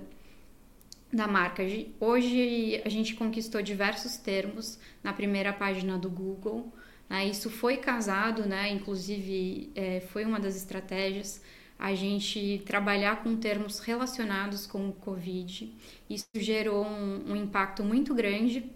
da 1.13 1.27
marca. 1.29 1.63
Hoje 2.01 2.81
a 2.85 2.89
gente 2.89 3.15
conquistou 3.15 3.61
diversos 3.61 4.17
termos 4.17 4.79
na 5.03 5.13
primeira 5.13 5.53
página 5.53 5.99
do 5.99 6.09
Google. 6.09 6.73
Né? 7.09 7.27
Isso 7.27 7.51
foi 7.51 7.77
casado, 7.77 8.47
né? 8.49 8.71
inclusive 8.71 9.71
é, 9.75 10.01
foi 10.01 10.25
uma 10.25 10.41
das 10.41 10.57
estratégias. 10.57 11.43
a 11.79 11.95
gente 11.95 12.63
trabalhar 12.65 13.25
com 13.25 13.37
termos 13.37 13.81
relacionados 13.81 14.67
com 14.67 14.89
o 14.89 14.93
Covid. 14.93 15.75
Isso 16.09 16.25
gerou 16.35 16.87
um, 16.87 17.33
um 17.33 17.37
impacto 17.37 17.83
muito 17.83 18.15
grande, 18.15 18.71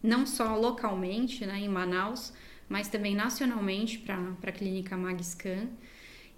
não 0.00 0.24
só 0.24 0.56
localmente, 0.56 1.44
né, 1.44 1.58
em 1.58 1.68
Manaus, 1.68 2.32
mas 2.68 2.88
também 2.88 3.16
nacionalmente 3.16 3.98
para 3.98 4.16
a 4.16 4.52
clínica 4.52 4.96
Magscan. 4.96 5.70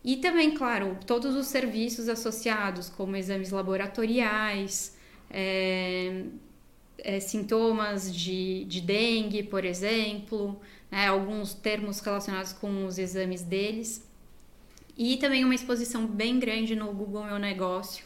E 0.02 0.16
também, 0.16 0.54
claro, 0.54 0.99
todos 1.06 1.34
os 1.37 1.46
serviços 1.46 2.08
associados, 2.08 2.88
como 2.88 3.16
exames 3.16 3.50
laboratoriais, 3.50 4.93
é, 5.31 6.25
é, 6.99 7.21
sintomas 7.21 8.14
de, 8.14 8.64
de 8.64 8.81
dengue, 8.81 9.43
por 9.43 9.64
exemplo, 9.64 10.61
né, 10.90 11.09
alguns 11.09 11.54
termos 11.54 12.00
relacionados 12.00 12.52
com 12.52 12.87
os 12.87 12.99
exames 12.99 13.43
deles. 13.43 14.09
E 14.97 15.16
também 15.16 15.45
uma 15.45 15.54
exposição 15.54 16.07
bem 16.07 16.38
grande 16.38 16.76
no 16.76 16.93
Google 16.93 17.25
Meu 17.25 17.38
Negócio, 17.38 18.04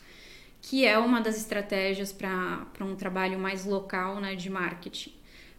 que 0.62 0.84
é 0.86 0.98
uma 0.98 1.20
das 1.20 1.36
estratégias 1.36 2.12
para 2.12 2.66
um 2.80 2.96
trabalho 2.96 3.38
mais 3.38 3.64
local 3.64 4.20
né, 4.20 4.34
de 4.34 4.48
marketing. 4.48 5.12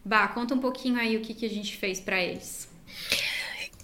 Bah, 0.04 0.28
conta 0.28 0.54
um 0.54 0.58
pouquinho 0.58 0.98
aí 0.98 1.16
o 1.16 1.20
que, 1.20 1.34
que 1.34 1.46
a 1.46 1.48
gente 1.48 1.76
fez 1.76 2.00
para 2.00 2.20
eles. 2.20 2.68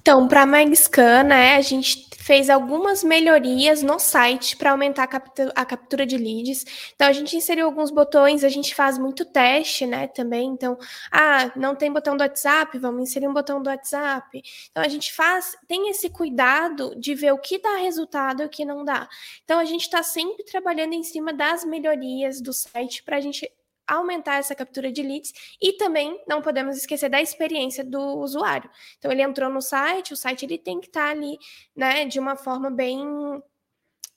Então, 0.01 0.27
para 0.29 0.43
a 0.43 0.47
MagScan, 0.47 1.25
né, 1.25 1.57
a 1.57 1.61
gente 1.61 2.06
fez 2.27 2.51
algumas 2.51 3.05
melhorias 3.05 3.85
no 3.85 4.01
site 4.01 4.57
para 4.57 4.73
aumentar 4.73 5.05
a 5.05 5.07
captura, 5.07 5.53
a 5.55 5.65
captura, 5.65 6.05
de 6.05 6.19
leads. 6.19 6.65
Então, 6.93 7.07
a 7.07 7.13
gente 7.13 7.37
inseriu 7.37 7.67
alguns 7.67 7.93
botões, 7.93 8.43
a 8.43 8.49
gente 8.49 8.75
faz 8.75 8.99
muito 8.99 9.25
teste, 9.25 9.87
né, 9.87 10.09
também. 10.09 10.49
Então, 10.49 10.77
ah, 11.13 11.53
não 11.55 11.77
tem 11.77 11.93
botão 11.93 12.17
do 12.17 12.23
WhatsApp, 12.23 12.77
vamos 12.79 13.09
inserir 13.09 13.29
um 13.29 13.33
botão 13.33 13.63
do 13.63 13.71
WhatsApp. 13.71 14.43
Então, 14.73 14.83
a 14.83 14.89
gente 14.89 15.13
faz, 15.13 15.57
tem 15.69 15.89
esse 15.89 16.11
cuidado 16.11 16.97
de 16.99 17.15
ver 17.15 17.33
o 17.33 17.39
que 17.39 17.61
dá 17.61 17.77
resultado 17.77 18.43
e 18.43 18.47
o 18.47 18.49
que 18.49 18.65
não 18.65 18.85
dá. 18.85 19.09
Então, 19.45 19.61
a 19.61 19.65
gente 19.65 19.83
está 19.83 20.03
sempre 20.03 20.45
trabalhando 20.45 20.95
em 20.95 21.05
cima 21.05 21.33
das 21.33 21.65
melhorias 21.65 22.41
do 22.41 22.53
site 22.53 23.05
para 23.05 23.19
a 23.19 23.21
gente 23.21 23.49
aumentar 23.87 24.37
essa 24.37 24.55
captura 24.55 24.91
de 24.91 25.03
leads 25.03 25.33
e 25.61 25.75
também 25.75 26.23
não 26.27 26.43
podemos 26.43 26.77
esquecer 26.77 27.09
da 27.09 27.21
experiência 27.21 27.85
do 27.85 28.01
usuário. 28.19 28.71
Então 28.99 29.11
ele 29.11 29.23
entrou 29.23 29.51
no 29.51 29.63
site, 29.63 30.13
o 30.13 30.17
site 30.17 30.45
ele 30.45 30.59
tem 30.59 30.81
que 30.81 30.87
estar 30.89 31.07
tá 31.07 31.11
ali, 31.11 31.39
né, 31.75 32.05
de 32.05 32.19
uma 32.19 32.37
forma 32.37 32.71
bem 32.71 33.05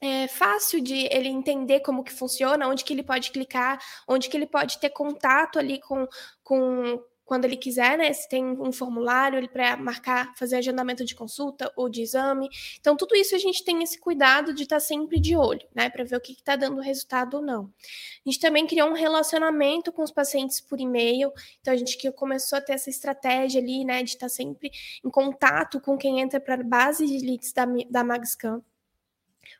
é 0.01 0.27
fácil 0.29 0.81
de 0.81 1.07
ele 1.13 1.27
entender 1.27 1.81
como 1.81 2.03
que 2.03 2.13
funciona, 2.13 2.67
onde 2.67 2.85
que 2.85 2.93
ele 2.93 3.03
pode 3.03 3.31
clicar, 3.31 3.77
onde 4.07 4.29
que 4.29 4.37
ele 4.37 4.47
pode 4.47 4.79
ter 4.79 4.89
contato 4.89 5.59
ali 5.59 5.79
com, 5.81 6.07
com, 6.41 7.03
quando 7.29 7.45
ele 7.45 7.55
quiser, 7.55 7.95
né? 7.95 8.11
Se 8.11 8.27
tem 8.27 8.43
um 8.43 8.71
formulário 8.71 9.47
para 9.47 9.77
marcar, 9.77 10.33
fazer 10.35 10.55
agendamento 10.55 11.05
de 11.05 11.13
consulta 11.13 11.71
ou 11.75 11.87
de 11.87 12.01
exame. 12.01 12.49
Então, 12.79 12.97
tudo 12.97 13.15
isso 13.15 13.35
a 13.35 13.37
gente 13.37 13.63
tem 13.63 13.83
esse 13.83 13.99
cuidado 13.99 14.51
de 14.51 14.63
estar 14.63 14.77
tá 14.77 14.79
sempre 14.79 15.19
de 15.19 15.37
olho, 15.37 15.61
né? 15.75 15.91
Para 15.91 16.03
ver 16.03 16.15
o 16.15 16.19
que 16.19 16.31
está 16.31 16.55
dando 16.55 16.81
resultado 16.81 17.37
ou 17.37 17.43
não. 17.43 17.65
A 18.25 18.29
gente 18.31 18.39
também 18.39 18.65
criou 18.65 18.89
um 18.89 18.93
relacionamento 18.93 19.91
com 19.91 20.01
os 20.01 20.11
pacientes 20.11 20.59
por 20.59 20.81
e-mail. 20.81 21.31
Então, 21.61 21.71
a 21.71 21.77
gente 21.77 21.99
que 21.99 22.11
começou 22.11 22.57
a 22.57 22.61
ter 22.61 22.73
essa 22.73 22.89
estratégia 22.89 23.61
ali, 23.61 23.85
né? 23.85 24.01
De 24.01 24.09
estar 24.09 24.25
tá 24.25 24.29
sempre 24.29 24.71
em 25.05 25.09
contato 25.11 25.79
com 25.79 25.95
quem 25.99 26.21
entra 26.21 26.39
para 26.39 26.55
a 26.55 26.63
base 26.63 27.05
de 27.05 27.23
leads 27.23 27.53
da, 27.53 27.67
da 27.91 28.03
MagsCamp. 28.03 28.63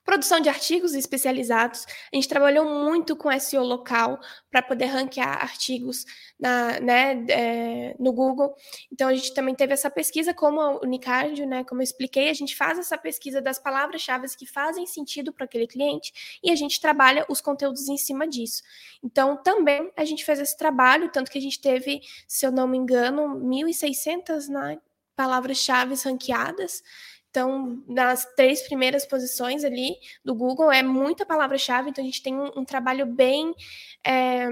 Produção 0.04 0.40
de 0.40 0.50
artigos 0.50 0.94
especializados. 0.94 1.86
A 2.12 2.16
gente 2.16 2.28
trabalhou 2.28 2.66
muito 2.66 3.16
com 3.16 3.32
SEO 3.40 3.64
local 3.64 4.20
para 4.50 4.62
poder 4.62 4.86
ranquear 4.86 5.42
artigos 5.42 6.06
na, 6.40 6.80
né, 6.80 7.26
é, 7.30 7.96
no 8.00 8.12
Google. 8.12 8.56
Então, 8.92 9.08
a 9.08 9.14
gente 9.14 9.34
também 9.34 9.54
teve 9.54 9.74
essa 9.74 9.90
pesquisa 9.90 10.34
como 10.34 10.60
a 10.62 10.80
Unicardio, 10.82 11.46
né, 11.46 11.64
como 11.64 11.82
eu 11.82 11.84
expliquei, 11.84 12.30
a 12.30 12.34
gente 12.34 12.56
faz 12.56 12.80
essa 12.80 12.98
pesquisa 12.98 13.42
das 13.42 13.60
palavras-chave 13.60 14.28
que 14.38 14.46
fazem 14.46 14.86
sentido 14.86 15.32
para 15.32 15.46
aquele 15.46 15.68
cliente 15.68 16.40
e 16.44 16.52
a 16.52 16.56
gente 16.56 16.80
trabalha 16.80 17.26
os 17.30 17.42
conteúdos 17.42 17.88
em 17.88 17.98
cima 17.98 18.28
disso. 18.28 18.62
Então, 19.04 19.38
também 19.38 19.92
a 19.96 20.06
gente 20.06 20.26
fez 20.26 20.40
esse 20.40 20.58
trabalho, 20.58 21.12
tanto 21.12 21.32
que 21.32 21.38
a 21.38 21.42
gente 21.42 21.60
teve, 21.60 22.02
se 22.28 22.46
eu 22.46 22.52
não 22.52 22.68
me 22.68 22.78
engano, 22.78 23.40
1.600 23.40 24.48
né, 24.48 24.80
palavras-chave 25.16 25.96
ranqueadas. 25.96 26.82
Então, 27.40 27.82
nas 27.88 28.26
três 28.36 28.62
primeiras 28.64 29.06
posições 29.06 29.64
ali 29.64 29.96
do 30.26 30.36
Google 30.36 30.70
é 30.70 30.84
muita 30.84 31.26
palavra-chave, 31.26 31.90
então 31.90 32.04
a 32.04 32.06
gente 32.06 32.22
tem 32.22 32.36
um, 32.36 32.52
um 32.60 32.66
trabalho 32.66 33.06
bem, 33.06 33.56
é, 34.06 34.50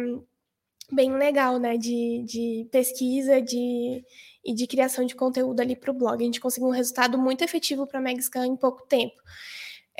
bem 0.90 1.12
legal, 1.18 1.60
né, 1.60 1.76
de, 1.76 2.24
de 2.26 2.66
pesquisa 2.72 3.42
de, 3.42 4.06
e 4.46 4.54
de 4.54 4.66
criação 4.66 5.06
de 5.06 5.16
conteúdo 5.16 5.60
ali 5.60 5.76
para 5.76 5.92
o 5.92 5.94
blog. 5.94 6.22
A 6.22 6.26
gente 6.26 6.40
conseguiu 6.40 6.70
um 6.70 6.72
resultado 6.72 7.18
muito 7.18 7.44
efetivo 7.44 7.86
para 7.86 8.00
a 8.00 8.02
Megscan 8.02 8.48
em 8.48 8.56
pouco 8.56 8.88
tempo. 8.88 9.22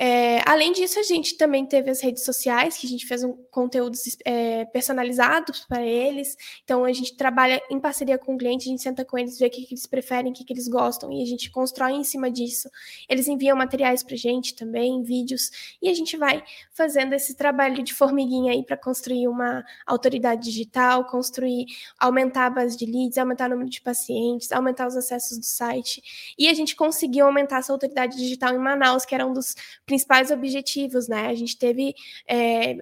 É, 0.00 0.40
além 0.48 0.72
disso, 0.72 1.00
a 1.00 1.02
gente 1.02 1.36
também 1.36 1.66
teve 1.66 1.90
as 1.90 2.00
redes 2.00 2.24
sociais, 2.24 2.76
que 2.76 2.86
a 2.86 2.88
gente 2.88 3.04
fez 3.04 3.24
um 3.24 3.32
conteúdos 3.50 4.16
é, 4.24 4.64
personalizados 4.66 5.64
para 5.64 5.82
eles. 5.82 6.36
Então, 6.62 6.84
a 6.84 6.92
gente 6.92 7.16
trabalha 7.16 7.60
em 7.68 7.80
parceria 7.80 8.16
com 8.16 8.36
o 8.36 8.38
cliente, 8.38 8.68
a 8.68 8.70
gente 8.70 8.82
senta 8.82 9.04
com 9.04 9.18
eles, 9.18 9.40
vê 9.40 9.46
o 9.46 9.50
que, 9.50 9.66
que 9.66 9.74
eles 9.74 9.86
preferem, 9.86 10.30
o 10.30 10.34
que, 10.34 10.44
que 10.44 10.52
eles 10.52 10.68
gostam, 10.68 11.12
e 11.12 11.20
a 11.20 11.26
gente 11.26 11.50
constrói 11.50 11.92
em 11.92 12.04
cima 12.04 12.30
disso. 12.30 12.70
Eles 13.08 13.26
enviam 13.26 13.56
materiais 13.56 14.04
para 14.04 14.14
a 14.14 14.18
gente 14.18 14.54
também, 14.54 15.02
vídeos, 15.02 15.50
e 15.82 15.88
a 15.88 15.94
gente 15.94 16.16
vai 16.16 16.44
fazendo 16.72 17.12
esse 17.14 17.34
trabalho 17.34 17.82
de 17.82 17.92
formiguinha 17.92 18.52
aí 18.52 18.62
para 18.62 18.76
construir 18.76 19.26
uma 19.26 19.64
autoridade 19.84 20.44
digital, 20.44 21.06
construir, 21.06 21.66
aumentar 21.98 22.46
a 22.46 22.50
base 22.50 22.76
de 22.76 22.86
leads, 22.86 23.18
aumentar 23.18 23.46
o 23.46 23.50
número 23.50 23.68
de 23.68 23.80
pacientes, 23.80 24.52
aumentar 24.52 24.86
os 24.86 24.96
acessos 24.96 25.38
do 25.38 25.44
site. 25.44 26.34
E 26.38 26.48
a 26.48 26.54
gente 26.54 26.76
conseguiu 26.76 27.26
aumentar 27.26 27.58
essa 27.58 27.72
autoridade 27.72 28.16
digital 28.16 28.54
em 28.54 28.58
Manaus, 28.58 29.04
que 29.04 29.14
era 29.14 29.26
um 29.26 29.32
dos 29.32 29.56
principais 29.88 30.30
objetivos, 30.30 31.08
né? 31.08 31.28
A 31.28 31.34
gente 31.34 31.58
teve 31.58 31.94
é, 32.28 32.76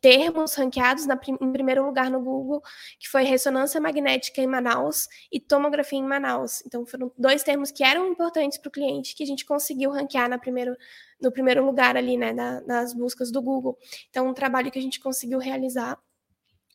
termos 0.00 0.54
ranqueados 0.54 1.06
na, 1.06 1.18
em 1.28 1.52
primeiro 1.52 1.84
lugar 1.84 2.08
no 2.08 2.20
Google, 2.20 2.62
que 3.00 3.08
foi 3.08 3.24
ressonância 3.24 3.80
magnética 3.80 4.40
em 4.40 4.46
Manaus 4.46 5.08
e 5.30 5.40
tomografia 5.40 5.98
em 5.98 6.04
Manaus. 6.04 6.62
Então, 6.64 6.86
foram 6.86 7.10
dois 7.18 7.42
termos 7.42 7.72
que 7.72 7.82
eram 7.82 8.06
importantes 8.06 8.58
para 8.58 8.68
o 8.68 8.72
cliente 8.72 9.16
que 9.16 9.24
a 9.24 9.26
gente 9.26 9.44
conseguiu 9.44 9.90
ranquear 9.90 10.30
na 10.30 10.38
primeiro, 10.38 10.76
no 11.20 11.32
primeiro 11.32 11.66
lugar 11.66 11.96
ali, 11.96 12.16
né, 12.16 12.32
na, 12.32 12.60
nas 12.60 12.94
buscas 12.94 13.32
do 13.32 13.42
Google. 13.42 13.76
Então, 14.08 14.28
um 14.28 14.34
trabalho 14.34 14.70
que 14.70 14.78
a 14.78 14.82
gente 14.82 15.00
conseguiu 15.00 15.40
realizar 15.40 15.98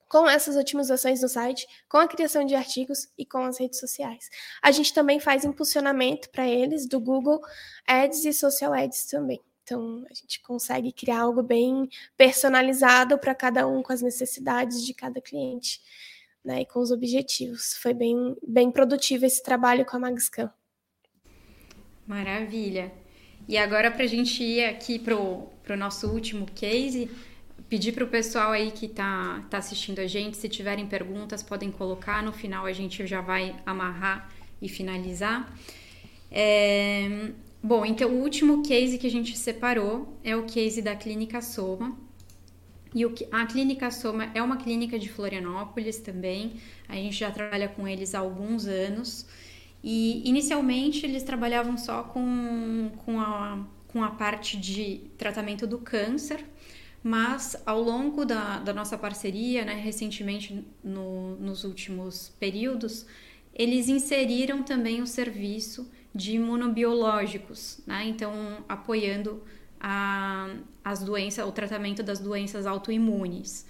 com 0.10 0.30
essas 0.30 0.58
otimizações 0.58 1.22
no 1.22 1.30
site, 1.30 1.66
com 1.88 1.98
a 1.98 2.08
criação 2.08 2.46
de 2.46 2.56
artigos 2.56 3.08
e 3.18 3.26
com 3.26 3.40
as 3.40 3.58
redes 3.58 3.80
sociais. 3.80 4.30
A 4.62 4.72
gente 4.72 4.94
também 4.94 5.20
faz 5.20 5.46
impulsionamento 5.46 6.30
para 6.30 6.48
eles 6.48 6.88
do 6.88 7.00
Google 7.00 7.42
Ads 7.86 8.26
e 8.26 8.34
Social 8.34 8.74
Ads 8.74 9.06
também. 9.06 9.42
Então, 9.68 10.06
a 10.10 10.14
gente 10.14 10.42
consegue 10.42 10.94
criar 10.94 11.20
algo 11.20 11.44
bem 11.44 11.90
personalizado 12.16 13.18
para 13.18 13.36
cada 13.36 13.68
um, 13.68 13.84
com 13.84 13.92
as 13.92 14.02
necessidades 14.02 14.86
de 14.86 14.94
cada 14.94 15.20
cliente, 15.20 15.82
né, 16.44 16.62
e 16.62 16.66
com 16.66 16.80
os 16.80 16.90
objetivos. 16.90 17.74
Foi 17.82 17.94
bem, 17.94 18.38
bem 18.48 18.72
produtivo 18.72 19.26
esse 19.26 19.44
trabalho 19.44 19.84
com 19.84 19.98
a 19.98 20.00
Magscan. 20.00 20.50
Maravilha. 22.08 22.94
E 23.46 23.58
agora, 23.58 23.92
para 23.92 24.06
a 24.06 24.08
gente 24.08 24.42
ir 24.42 24.64
aqui 24.64 24.98
para 24.98 25.14
o 25.14 25.78
nosso 25.78 26.08
último 26.08 26.46
case, 26.46 27.12
pedir 27.68 27.92
para 27.92 28.06
o 28.06 28.08
pessoal 28.08 28.52
aí 28.52 28.72
que 28.72 28.86
está 28.86 29.46
tá 29.50 29.58
assistindo 29.58 30.00
a 30.00 30.08
gente, 30.08 30.38
se 30.38 30.48
tiverem 30.48 30.88
perguntas, 30.88 31.44
podem 31.44 31.72
colocar. 31.72 32.24
No 32.24 32.32
final, 32.32 32.66
a 32.66 32.72
gente 32.72 33.06
já 33.06 33.20
vai 33.20 33.54
amarrar 33.66 34.30
e 34.62 34.70
finalizar. 34.70 35.54
É, 36.32 37.32
Bom, 37.62 37.86
então 37.86 38.10
o 38.10 38.22
último 38.22 38.62
case 38.62 38.98
que 38.98 39.08
a 39.08 39.12
gente 39.12 39.38
separou 39.38 40.18
é 40.24 40.36
o 40.36 40.46
case 40.46 40.82
da 40.82 40.96
Clínica 40.96 41.42
Soma. 41.42 41.98
E 42.94 43.06
o, 43.06 43.14
a 43.32 43.46
Clínica 43.46 43.92
Soma 43.92 44.32
é 44.34 44.42
uma 44.42 44.58
clínica 44.58 44.98
de 44.98 45.10
Florianópolis 45.10 45.98
também. 45.98 46.54
A 46.88 46.96
gente 46.96 47.16
já 47.16 47.32
trabalha 47.32 47.68
com 47.68 47.88
eles 47.88 48.14
há 48.16 48.20
alguns 48.20 48.66
anos. 48.66 49.28
E 49.84 50.28
inicialmente 50.28 51.06
eles 51.06 51.24
trabalhavam 51.24 51.78
só 51.78 52.04
com, 52.04 52.92
com, 53.06 53.20
a, 53.20 53.66
com 53.88 54.04
a 54.04 54.12
parte 54.12 54.58
de 54.58 55.02
tratamento 55.18 55.68
do 55.68 55.78
câncer, 55.78 56.44
mas 57.04 57.56
ao 57.66 57.82
longo 57.82 58.26
da, 58.26 58.60
da 58.60 58.74
nossa 58.74 58.98
parceria, 58.98 59.64
né, 59.64 59.74
recentemente 59.74 60.66
no, 60.84 61.36
nos 61.38 61.64
últimos 61.64 62.34
períodos, 62.40 63.06
eles 63.54 63.88
inseriram 63.88 64.64
também 64.64 65.02
o 65.02 65.08
serviço 65.08 65.90
de 66.18 66.36
imunobiológicos, 66.36 67.80
né? 67.86 68.06
Então, 68.08 68.34
apoiando 68.68 69.44
a, 69.80 70.50
as 70.84 71.04
doenças, 71.04 71.48
o 71.48 71.52
tratamento 71.52 72.02
das 72.04 72.20
doenças 72.20 72.66
autoimunes. 72.66 73.66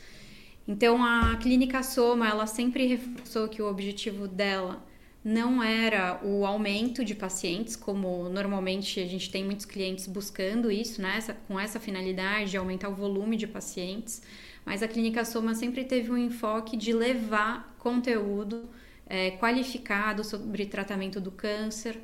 Então, 0.68 1.04
a 1.04 1.36
clínica 1.38 1.84
Soma, 1.84 2.28
ela 2.28 2.48
sempre 2.48 2.88
reforçou 2.88 3.48
que 3.48 3.62
o 3.62 3.70
objetivo 3.70 4.28
dela 4.28 4.86
não 5.24 5.62
era 5.62 6.22
o 6.24 6.46
aumento 6.46 7.04
de 7.04 7.14
pacientes, 7.14 7.76
como 7.76 8.30
normalmente 8.30 9.00
a 9.00 9.06
gente 9.06 9.30
tem 9.30 9.44
muitos 9.44 9.66
clientes 9.66 10.08
buscando 10.08 10.72
isso, 10.72 11.02
né? 11.02 11.16
Essa, 11.18 11.34
com 11.34 11.60
essa 11.60 11.80
finalidade 11.80 12.52
de 12.52 12.58
aumentar 12.58 12.90
o 12.90 12.96
volume 12.96 13.36
de 13.36 13.46
pacientes, 13.46 14.22
mas 14.66 14.82
a 14.82 14.88
clínica 14.88 15.26
Soma 15.26 15.54
sempre 15.54 15.84
teve 15.84 16.12
um 16.12 16.18
enfoque 16.18 16.78
de 16.78 16.94
levar 16.94 17.76
conteúdo 17.78 18.70
é, 19.06 19.32
qualificado 19.32 20.24
sobre 20.24 20.66
tratamento 20.66 21.20
do 21.20 21.32
câncer, 21.32 22.00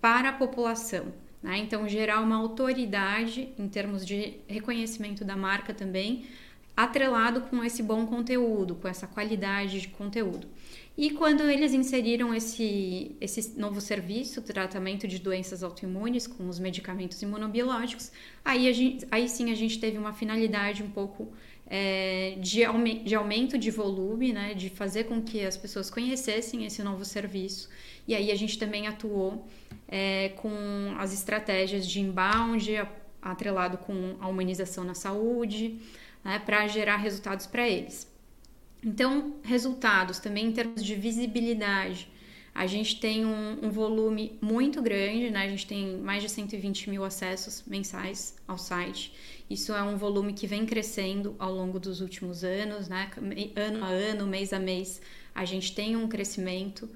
para 0.00 0.30
a 0.30 0.32
população. 0.32 1.12
Né? 1.42 1.58
Então, 1.58 1.88
gerar 1.88 2.20
uma 2.20 2.36
autoridade 2.36 3.48
em 3.58 3.68
termos 3.68 4.04
de 4.06 4.34
reconhecimento 4.46 5.24
da 5.24 5.36
marca 5.36 5.72
também, 5.72 6.26
atrelado 6.76 7.42
com 7.42 7.62
esse 7.62 7.82
bom 7.82 8.06
conteúdo, 8.06 8.74
com 8.74 8.88
essa 8.88 9.06
qualidade 9.06 9.80
de 9.80 9.88
conteúdo. 9.88 10.46
E 10.96 11.10
quando 11.10 11.48
eles 11.48 11.72
inseriram 11.72 12.34
esse, 12.34 13.16
esse 13.20 13.58
novo 13.58 13.80
serviço, 13.80 14.42
tratamento 14.42 15.08
de 15.08 15.18
doenças 15.18 15.62
autoimunes 15.62 16.26
com 16.26 16.48
os 16.48 16.58
medicamentos 16.58 17.22
imunobiológicos, 17.22 18.12
aí, 18.44 18.72
gente, 18.72 19.06
aí 19.10 19.28
sim 19.28 19.50
a 19.50 19.54
gente 19.54 19.78
teve 19.78 19.96
uma 19.96 20.12
finalidade 20.12 20.82
um 20.82 20.90
pouco 20.90 21.32
é, 21.70 22.34
de, 22.40 22.62
de 23.04 23.14
aumento 23.14 23.56
de 23.56 23.70
volume, 23.70 24.32
né, 24.32 24.54
de 24.54 24.68
fazer 24.68 25.04
com 25.04 25.22
que 25.22 25.46
as 25.46 25.56
pessoas 25.56 25.88
conhecessem 25.88 26.66
esse 26.66 26.82
novo 26.82 27.04
serviço. 27.04 27.70
E 28.08 28.14
aí 28.14 28.32
a 28.32 28.34
gente 28.34 28.58
também 28.58 28.88
atuou 28.88 29.46
é, 29.86 30.30
com 30.30 30.50
as 30.98 31.14
estratégias 31.14 31.86
de 31.86 32.00
inbound, 32.00 32.68
atrelado 33.22 33.78
com 33.78 34.16
a 34.18 34.26
humanização 34.26 34.82
na 34.82 34.94
saúde, 34.94 35.78
né, 36.24 36.40
para 36.40 36.66
gerar 36.66 36.96
resultados 36.96 37.46
para 37.46 37.68
eles. 37.68 38.10
Então, 38.84 39.34
resultados 39.44 40.18
também 40.18 40.46
em 40.46 40.52
termos 40.52 40.82
de 40.82 40.94
visibilidade. 40.96 42.10
A 42.60 42.66
gente 42.66 43.00
tem 43.00 43.24
um, 43.24 43.64
um, 43.64 43.70
volume 43.70 44.38
muito 44.38 44.82
grande, 44.82 45.30
né? 45.30 45.46
A 45.46 45.48
gente 45.48 45.66
tem 45.66 45.96
mais 45.96 46.22
de 46.22 46.28
120 46.28 46.90
mil 46.90 47.02
acessos 47.02 47.64
mensais 47.66 48.36
ao 48.46 48.58
site. 48.58 49.14
Isso 49.48 49.72
é 49.72 49.82
um 49.82 49.96
volume 49.96 50.34
que 50.34 50.46
vem 50.46 50.66
crescendo 50.66 51.34
ao 51.38 51.54
longo 51.54 51.80
dos 51.80 52.02
últimos 52.02 52.44
anos, 52.44 52.86
né? 52.86 53.10
Ano 53.56 53.82
a 53.82 53.88
ano, 53.88 54.26
mês 54.26 54.52
a 54.52 54.58
mês, 54.58 55.00
a 55.34 55.46
gente 55.46 55.74
tem 55.74 55.96
um 55.96 56.06
crescimento. 56.06 56.86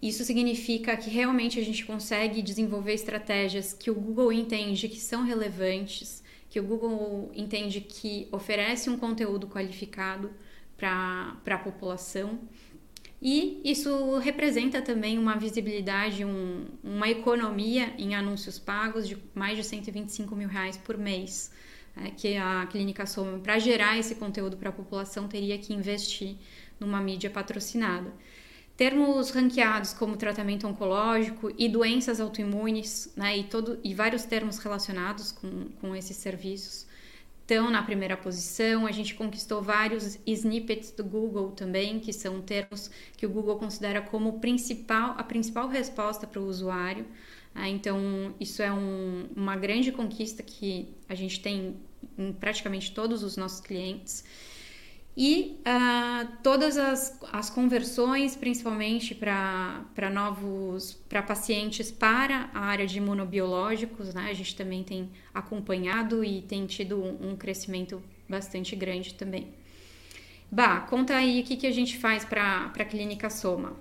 Isso 0.00 0.22
significa 0.24 0.96
que 0.96 1.10
realmente 1.10 1.58
a 1.58 1.64
gente 1.64 1.84
consegue 1.84 2.40
desenvolver 2.40 2.92
estratégias 2.92 3.72
que 3.72 3.90
o 3.90 3.96
Google 3.96 4.32
entende 4.32 4.88
que 4.88 5.00
são 5.00 5.24
relevantes, 5.24 6.22
que 6.48 6.60
o 6.60 6.62
Google 6.62 7.28
entende 7.34 7.80
que 7.80 8.28
oferece 8.30 8.88
um 8.88 8.96
conteúdo 8.96 9.48
qualificado 9.48 10.30
para 10.76 11.36
a 11.44 11.58
população. 11.58 12.38
E 13.24 13.60
isso 13.64 14.18
representa 14.18 14.82
também 14.82 15.16
uma 15.16 15.36
visibilidade, 15.36 16.24
um, 16.24 16.66
uma 16.82 17.08
economia 17.08 17.94
em 17.96 18.16
anúncios 18.16 18.58
pagos 18.58 19.06
de 19.06 19.16
mais 19.32 19.56
de 19.56 19.62
125 19.62 20.34
mil 20.34 20.48
reais 20.48 20.76
por 20.76 20.98
mês, 20.98 21.52
é, 21.96 22.10
que 22.10 22.36
a 22.36 22.66
Clínica 22.66 23.06
Soma, 23.06 23.38
para 23.38 23.60
gerar 23.60 23.96
esse 23.96 24.16
conteúdo 24.16 24.56
para 24.56 24.70
a 24.70 24.72
população, 24.72 25.28
teria 25.28 25.56
que 25.56 25.72
investir 25.72 26.34
numa 26.80 27.00
mídia 27.00 27.30
patrocinada. 27.30 28.12
Termos 28.76 29.30
ranqueados 29.30 29.92
como 29.92 30.16
tratamento 30.16 30.66
oncológico 30.66 31.52
e 31.56 31.68
doenças 31.68 32.20
autoimunes, 32.20 33.12
né, 33.14 33.38
e, 33.38 33.44
todo, 33.44 33.78
e 33.84 33.94
vários 33.94 34.24
termos 34.24 34.58
relacionados 34.58 35.30
com, 35.30 35.68
com 35.80 35.94
esses 35.94 36.16
serviços, 36.16 36.88
estão 37.42 37.70
na 37.70 37.82
primeira 37.82 38.16
posição. 38.16 38.86
A 38.86 38.92
gente 38.92 39.14
conquistou 39.14 39.60
vários 39.60 40.18
snippets 40.26 40.90
do 40.92 41.04
Google 41.04 41.50
também, 41.50 42.00
que 42.00 42.12
são 42.12 42.40
termos 42.40 42.90
que 43.16 43.26
o 43.26 43.30
Google 43.30 43.56
considera 43.56 44.00
como 44.00 44.40
principal, 44.40 45.14
a 45.18 45.22
principal 45.22 45.68
resposta 45.68 46.26
para 46.26 46.40
o 46.40 46.46
usuário. 46.46 47.04
Ah, 47.54 47.68
então, 47.68 48.34
isso 48.40 48.62
é 48.62 48.72
um, 48.72 49.28
uma 49.36 49.56
grande 49.56 49.92
conquista 49.92 50.42
que 50.42 50.88
a 51.08 51.14
gente 51.14 51.40
tem 51.40 51.76
em 52.16 52.32
praticamente 52.32 52.92
todos 52.92 53.22
os 53.22 53.36
nossos 53.36 53.60
clientes. 53.60 54.24
E 55.14 55.60
uh, 55.60 56.26
todas 56.42 56.78
as, 56.78 57.18
as 57.30 57.50
conversões, 57.50 58.34
principalmente 58.34 59.14
para 59.14 60.10
novos, 60.10 60.94
para 61.08 61.22
pacientes 61.22 61.90
para 61.90 62.48
a 62.54 62.60
área 62.60 62.86
de 62.86 62.96
imunobiológicos, 62.96 64.14
né? 64.14 64.28
A 64.30 64.32
gente 64.32 64.56
também 64.56 64.82
tem 64.82 65.10
acompanhado 65.34 66.24
e 66.24 66.40
tem 66.40 66.64
tido 66.64 66.98
um, 66.98 67.32
um 67.32 67.36
crescimento 67.36 68.02
bastante 68.26 68.74
grande 68.74 69.12
também. 69.12 69.48
Bah, 70.50 70.80
conta 70.80 71.14
aí 71.14 71.40
o 71.40 71.44
que, 71.44 71.56
que 71.56 71.66
a 71.66 71.72
gente 71.72 71.98
faz 71.98 72.24
para 72.24 72.72
a 72.74 72.84
Clínica 72.84 73.28
Soma. 73.28 73.76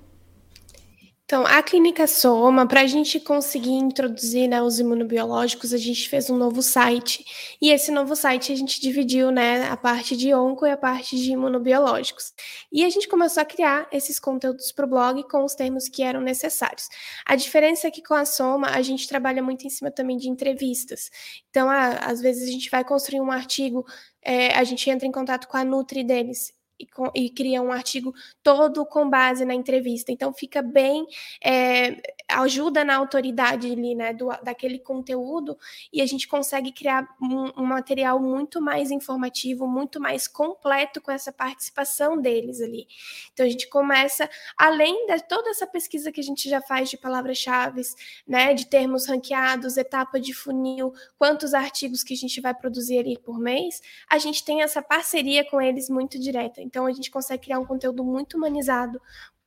Então, 1.32 1.46
a 1.48 1.63
Clínica 1.63 2.08
Soma, 2.08 2.67
para 2.67 2.82
a 2.82 2.86
gente 2.86 3.17
conseguir 3.17 3.72
introduzir 3.72 4.50
né, 4.50 4.62
os 4.62 4.82
imunobiológicos, 4.82 5.74
a 5.74 5.78
gente 5.78 6.10
fez 6.10 6.30
um 6.30 6.36
novo 6.36 6.62
site. 6.62 7.24
E 7.62 7.70
esse 7.70 7.89
novo 7.89 8.17
site 8.17 8.52
a 8.52 8.56
gente 8.58 8.82
dividiu 8.82 9.32
né, 9.32 9.63
a 9.70 9.78
parte 9.78 10.17
de 10.17 10.34
onco 10.34 10.65
e 10.65 10.72
a 10.72 10.76
parte 10.76 11.15
de 11.15 11.32
imunobiológicos. 11.32 12.34
E 12.70 12.84
a 12.84 12.89
gente 12.89 13.08
começou 13.08 13.39
a 13.39 13.46
criar 13.46 13.88
esses 13.94 14.20
conteúdos 14.20 14.74
para 14.74 14.86
o 14.86 14.89
blog 14.89 15.24
com 15.30 15.46
os 15.46 15.56
termos 15.56 15.88
que 15.88 16.04
eram 16.04 16.20
necessários. 16.20 16.89
A 17.26 17.38
diferença 17.38 17.88
é 17.88 17.91
que 17.91 18.04
com 18.04 18.13
a 18.13 18.26
Soma, 18.26 18.67
a 18.67 18.82
gente 18.82 19.08
trabalha 19.08 19.41
muito 19.41 19.65
em 19.65 19.70
cima 19.70 19.89
também 19.89 20.17
de 20.17 20.28
entrevistas. 20.28 21.10
Então, 21.50 21.70
às 21.70 22.20
vezes 22.20 22.50
a 22.50 22.52
gente 22.52 22.70
vai 22.70 22.84
construir 22.84 23.22
um 23.22 23.32
artigo, 23.32 23.86
é, 24.22 24.54
a 24.54 24.65
gente 24.65 24.89
entra 24.89 25.08
em 25.08 25.12
contato 25.13 25.48
com 25.48 25.56
a 25.56 25.63
Nutri 25.63 26.04
deles 26.04 26.52
e, 26.82 27.26
e 27.26 27.30
cria 27.30 27.62
um 27.62 27.72
artigo 27.72 28.13
todo 28.41 28.86
com 28.86 29.10
base 29.10 29.46
na 29.46 29.54
entrevista. 29.54 30.12
Então 30.12 30.34
fica 30.34 30.62
bem, 30.62 31.06
é, 31.44 32.02
ajuda 32.28 32.84
na 32.84 32.96
autoridade 32.96 33.72
ali, 33.72 33.96
né, 33.96 34.13
do, 34.13 34.30
daquele 34.44 34.80
conteúdo 34.80 35.58
e 35.91 36.02
a 36.02 36.06
gente 36.06 36.28
consegue 36.28 36.72
criar 36.72 37.08
um, 37.22 37.62
um, 37.62 37.65
material 37.65 38.20
muito 38.20 38.62
mais 38.62 38.91
informativo, 38.91 39.67
muito 39.67 40.00
mais 40.00 40.28
completo 40.28 41.02
com 41.02 41.12
essa 41.12 41.32
participação 41.32 42.20
deles 42.20 42.62
ali. 42.62 42.88
Então 43.34 43.46
a 43.46 43.50
gente 43.50 43.67
começa, 43.70 44.30
além 44.58 45.08
de 45.08 45.28
toda 45.28 45.50
essa 45.50 45.67
pesquisa 45.67 46.12
que 46.12 46.20
a 46.20 46.24
gente 46.24 46.50
já 46.50 46.62
faz 46.62 46.89
de 46.89 46.98
palavras-chave, 46.98 47.82
né, 48.28 48.54
de 48.54 48.65
termos 48.65 49.08
ranqueados, 49.08 49.78
etapa 49.78 50.20
de 50.20 50.34
funil, 50.34 50.94
quantos 51.17 51.54
artigos 51.54 52.04
que 52.04 52.13
a 52.13 52.17
gente 52.17 52.39
vai 52.41 52.54
produzir 52.54 53.00
ali 53.00 53.17
por 53.17 53.39
mês, 53.39 53.82
a 54.10 54.17
gente 54.17 54.44
tem 54.44 54.62
essa 54.62 54.82
parceria 54.82 55.48
com 55.50 55.62
eles 55.62 55.89
muito 55.89 56.20
direta. 56.20 56.62
Então 56.71 56.88
a 56.88 56.91
gente 56.91 57.12
consegue 57.12 57.43
criar 57.43 57.60
um 57.60 57.65
conteúdo 57.65 58.03
muito 58.03 58.38
humanizado, 58.38 58.99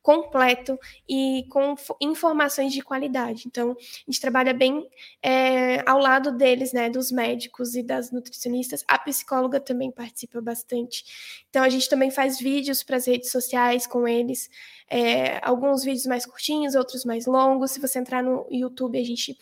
completo 0.05 0.77
e 1.09 1.47
com 1.49 1.73
informações 1.99 2.71
de 2.71 2.83
qualidade. 2.83 3.45
Então, 3.47 3.71
a 3.71 4.11
gente 4.11 4.21
trabalha 4.21 4.53
bem 4.53 4.87
é, 5.19 5.81
ao 5.89 5.97
lado 5.97 6.31
deles, 6.31 6.71
né, 6.71 6.91
dos 6.91 7.11
médicos 7.11 7.73
e 7.73 7.81
das 7.81 8.11
nutricionistas. 8.11 8.83
A 8.87 8.99
psicóloga 8.99 9.59
também 9.59 9.91
participa 9.91 10.39
bastante. 10.39 11.03
Então, 11.49 11.63
a 11.63 11.69
gente 11.69 11.89
também 11.89 12.11
faz 12.11 12.37
vídeos 12.39 12.83
para 12.83 12.97
as 12.97 13.07
redes 13.07 13.31
sociais 13.31 13.87
com 13.87 14.07
eles, 14.07 14.47
é, 14.87 15.39
alguns 15.41 15.83
vídeos 15.83 16.05
mais 16.05 16.23
curtinhos, 16.23 16.75
outros 16.75 17.03
mais 17.03 17.25
longos. 17.25 17.71
Se 17.71 17.79
você 17.79 17.97
entrar 17.97 18.21
no 18.21 18.45
YouTube, 18.51 18.99
a 18.99 19.03
gente 19.03 19.35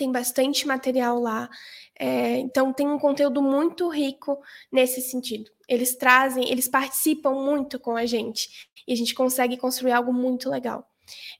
tem 0.00 0.10
bastante 0.10 0.66
material 0.66 1.20
lá. 1.20 1.48
É, 1.98 2.38
então, 2.38 2.72
tem 2.72 2.88
um 2.88 2.98
conteúdo 2.98 3.42
muito 3.42 3.88
rico 3.90 4.40
nesse 4.72 5.02
sentido. 5.02 5.50
Eles 5.68 5.94
trazem, 5.94 6.50
eles 6.50 6.66
participam 6.66 7.32
muito 7.34 7.78
com 7.78 7.94
a 7.94 8.06
gente 8.06 8.48
e 8.88 8.94
a 8.94 8.96
gente 8.96 9.14
consegue 9.14 9.58
construir 9.58 9.92
algo 9.92 10.12
muito 10.12 10.48
legal. 10.48 10.89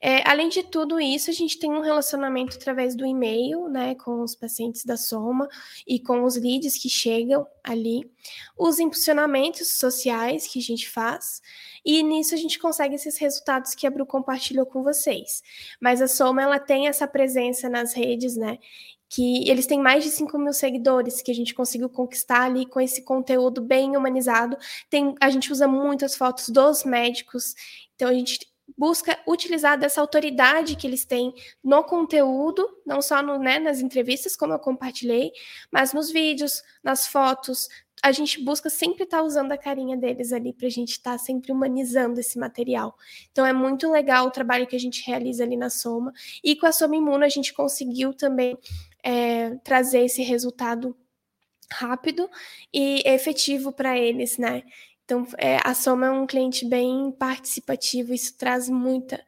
É, 0.01 0.29
além 0.29 0.49
de 0.49 0.63
tudo 0.63 1.01
isso, 1.01 1.31
a 1.31 1.33
gente 1.33 1.59
tem 1.59 1.71
um 1.71 1.81
relacionamento 1.81 2.57
através 2.57 2.95
do 2.97 3.05
e-mail, 3.05 3.69
né, 3.69 3.95
com 3.95 4.23
os 4.23 4.35
pacientes 4.35 4.85
da 4.85 4.97
Soma 4.97 5.49
e 5.87 5.99
com 6.01 6.25
os 6.25 6.37
leads 6.37 6.79
que 6.79 6.89
chegam 6.89 7.47
ali, 7.63 8.11
os 8.59 8.79
impulsionamentos 8.79 9.73
sociais 9.73 10.47
que 10.47 10.59
a 10.59 10.63
gente 10.63 10.89
faz, 10.89 11.43
e 11.85 12.03
nisso 12.03 12.35
a 12.35 12.39
gente 12.39 12.59
consegue 12.59 12.95
esses 12.95 13.19
resultados 13.19 13.75
que 13.75 13.87
a 13.87 13.91
Bru 13.91 14.07
compartilhou 14.07 14.67
com 14.67 14.83
vocês. 14.83 15.43
Mas 15.81 16.01
a 16.01 16.09
Soma, 16.09 16.43
ela 16.43 16.59
tem 16.59 16.89
essa 16.89 17.07
presença 17.07 17.69
nas 17.69 17.95
redes, 17.95 18.37
né, 18.37 18.59
que 19.11 19.51
eles 19.51 19.67
têm 19.67 19.81
mais 19.81 20.05
de 20.05 20.11
5 20.11 20.39
mil 20.39 20.53
seguidores 20.53 21.21
que 21.21 21.33
a 21.33 21.35
gente 21.35 21.53
conseguiu 21.53 21.91
conquistar 21.91 22.43
ali 22.43 22.65
com 22.65 22.81
esse 22.81 23.03
conteúdo 23.03 23.61
bem 23.61 23.97
humanizado. 23.97 24.57
Tem, 24.89 25.17
a 25.21 25.29
gente 25.29 25.51
usa 25.53 25.67
muitas 25.67 26.15
fotos 26.15 26.49
dos 26.49 26.85
médicos, 26.85 27.55
então 27.97 28.09
a 28.09 28.15
gente 28.15 28.39
busca 28.77 29.19
utilizar 29.27 29.79
dessa 29.79 30.01
autoridade 30.01 30.77
que 30.77 30.87
eles 30.87 31.05
têm 31.05 31.35
no 31.63 31.85
conteúdo, 31.85 32.67
não 32.87 33.01
só 33.01 33.23
no, 33.23 33.39
né, 33.39 33.59
nas 33.59 33.81
entrevistas, 33.81 34.37
como 34.37 34.53
eu 34.53 34.59
compartilhei, 34.59 35.33
mas 35.71 35.93
nos 35.93 36.11
vídeos, 36.11 36.63
nas 36.83 37.07
fotos. 37.07 37.69
A 38.03 38.13
gente 38.13 38.43
busca 38.43 38.71
sempre 38.71 39.05
estar 39.05 39.19
tá 39.19 39.23
usando 39.23 39.53
a 39.53 39.59
carinha 39.59 39.97
deles 39.97 40.33
ali 40.33 40.53
para 40.55 40.67
a 40.67 40.71
gente 40.71 40.93
estar 40.93 41.13
tá 41.13 41.19
sempre 41.19 41.53
humanizando 41.53 42.19
esse 42.19 42.39
material. 42.39 42.97
Então 43.31 43.45
é 43.45 43.53
muito 43.53 43.91
legal 43.91 44.27
o 44.27 44.31
trabalho 44.31 44.67
que 44.67 44.77
a 44.77 44.81
gente 44.81 45.07
realiza 45.07 45.45
ali 45.45 45.57
na 45.57 45.69
Soma. 45.69 46.13
E 46.43 46.57
com 46.57 46.67
a 46.67 46.73
Soma 46.73 46.97
Imuno 46.97 47.25
a 47.25 47.29
gente 47.29 47.53
conseguiu 47.53 48.15
também 48.15 48.57
é, 49.05 49.57
trazer 49.57 50.05
esse 50.05 50.23
resultado 50.23 50.97
rápido 51.73 52.29
e 52.73 53.03
efetivo 53.07 53.73
para 53.73 53.97
eles, 53.97 54.39
né? 54.39 54.63
Então, 55.11 55.27
é, 55.39 55.59
a 55.65 55.75
Soma 55.75 56.07
é 56.07 56.11
um 56.13 56.25
cliente 56.25 56.65
bem 56.65 57.11
participativo, 57.11 58.15
isso 58.15 58.33
traz 58.39 58.69
muita, 58.69 59.21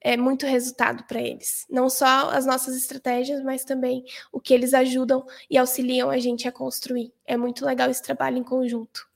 é, 0.00 0.16
muito 0.16 0.46
resultado 0.46 1.02
para 1.08 1.20
eles. 1.20 1.66
Não 1.68 1.90
só 1.90 2.30
as 2.30 2.46
nossas 2.46 2.76
estratégias, 2.76 3.42
mas 3.42 3.64
também 3.64 4.04
o 4.30 4.38
que 4.38 4.54
eles 4.54 4.72
ajudam 4.72 5.26
e 5.50 5.58
auxiliam 5.58 6.08
a 6.08 6.18
gente 6.20 6.46
a 6.46 6.52
construir. 6.52 7.12
É 7.26 7.36
muito 7.36 7.66
legal 7.66 7.90
esse 7.90 8.00
trabalho 8.00 8.38
em 8.38 8.44
conjunto. 8.44 9.08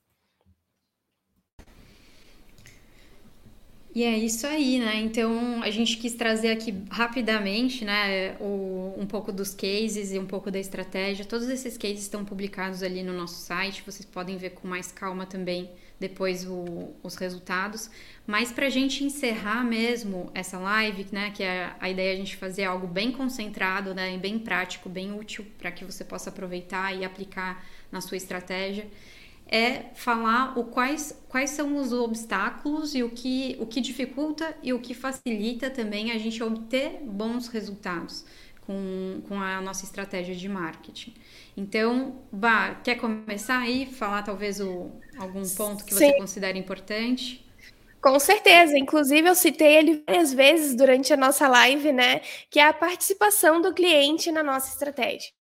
E 3.94 4.02
é 4.02 4.18
isso 4.18 4.44
aí, 4.44 4.80
né? 4.80 4.96
Então 4.96 5.62
a 5.62 5.70
gente 5.70 5.98
quis 5.98 6.14
trazer 6.14 6.50
aqui 6.50 6.74
rapidamente, 6.90 7.84
né, 7.84 8.36
o, 8.40 8.92
um 8.98 9.06
pouco 9.06 9.30
dos 9.30 9.54
cases 9.54 10.10
e 10.10 10.18
um 10.18 10.26
pouco 10.26 10.50
da 10.50 10.58
estratégia. 10.58 11.24
Todos 11.24 11.48
esses 11.48 11.78
cases 11.78 12.00
estão 12.00 12.24
publicados 12.24 12.82
ali 12.82 13.04
no 13.04 13.12
nosso 13.12 13.36
site, 13.36 13.84
vocês 13.86 14.04
podem 14.04 14.36
ver 14.36 14.50
com 14.50 14.66
mais 14.66 14.90
calma 14.90 15.24
também 15.24 15.70
depois 15.98 16.46
o, 16.46 16.94
os 17.02 17.16
resultados. 17.16 17.90
Mas 18.26 18.52
para 18.52 18.66
a 18.66 18.70
gente 18.70 19.04
encerrar 19.04 19.64
mesmo 19.64 20.30
essa 20.34 20.58
live, 20.58 21.06
né, 21.10 21.30
que 21.30 21.42
é 21.42 21.74
a 21.80 21.90
ideia 21.90 22.10
é 22.10 22.14
a 22.14 22.16
gente 22.16 22.36
fazer 22.36 22.64
algo 22.64 22.86
bem 22.86 23.10
concentrado, 23.10 23.94
né, 23.94 24.16
bem 24.18 24.38
prático, 24.38 24.88
bem 24.88 25.12
útil 25.12 25.46
para 25.58 25.70
que 25.70 25.84
você 25.84 26.04
possa 26.04 26.30
aproveitar 26.30 26.94
e 26.94 27.04
aplicar 27.04 27.64
na 27.90 28.00
sua 28.00 28.16
estratégia 28.16 28.86
é 29.50 29.86
falar 29.94 30.58
o 30.58 30.64
quais, 30.64 31.18
quais 31.26 31.50
são 31.50 31.78
os 31.78 31.90
obstáculos 31.90 32.94
e 32.94 33.02
o 33.02 33.08
que, 33.08 33.56
o 33.58 33.66
que 33.66 33.80
dificulta 33.80 34.54
e 34.62 34.74
o 34.74 34.78
que 34.78 34.92
facilita 34.92 35.70
também 35.70 36.12
a 36.12 36.18
gente 36.18 36.42
obter 36.42 37.00
bons 37.02 37.48
resultados 37.48 38.24
com, 38.68 39.22
com 39.26 39.40
a 39.40 39.62
nossa 39.62 39.86
estratégia 39.86 40.34
de 40.34 40.46
marketing. 40.46 41.14
Então, 41.56 42.22
Bah, 42.30 42.74
quer 42.84 42.96
começar 42.96 43.60
aí? 43.60 43.86
Falar 43.86 44.22
talvez 44.22 44.60
o, 44.60 44.92
algum 45.18 45.42
ponto 45.48 45.86
que 45.86 45.94
você 45.94 46.12
Sim. 46.12 46.18
considera 46.18 46.58
importante? 46.58 47.50
Com 48.02 48.20
certeza, 48.20 48.78
inclusive 48.78 49.26
eu 49.26 49.34
citei 49.34 49.74
ele 49.74 50.04
várias 50.06 50.34
vezes 50.34 50.76
durante 50.76 51.14
a 51.14 51.16
nossa 51.16 51.48
live, 51.48 51.92
né? 51.92 52.20
Que 52.50 52.60
é 52.60 52.66
a 52.66 52.74
participação 52.74 53.62
do 53.62 53.72
cliente 53.72 54.30
na 54.30 54.42
nossa 54.42 54.68
estratégia. 54.68 55.32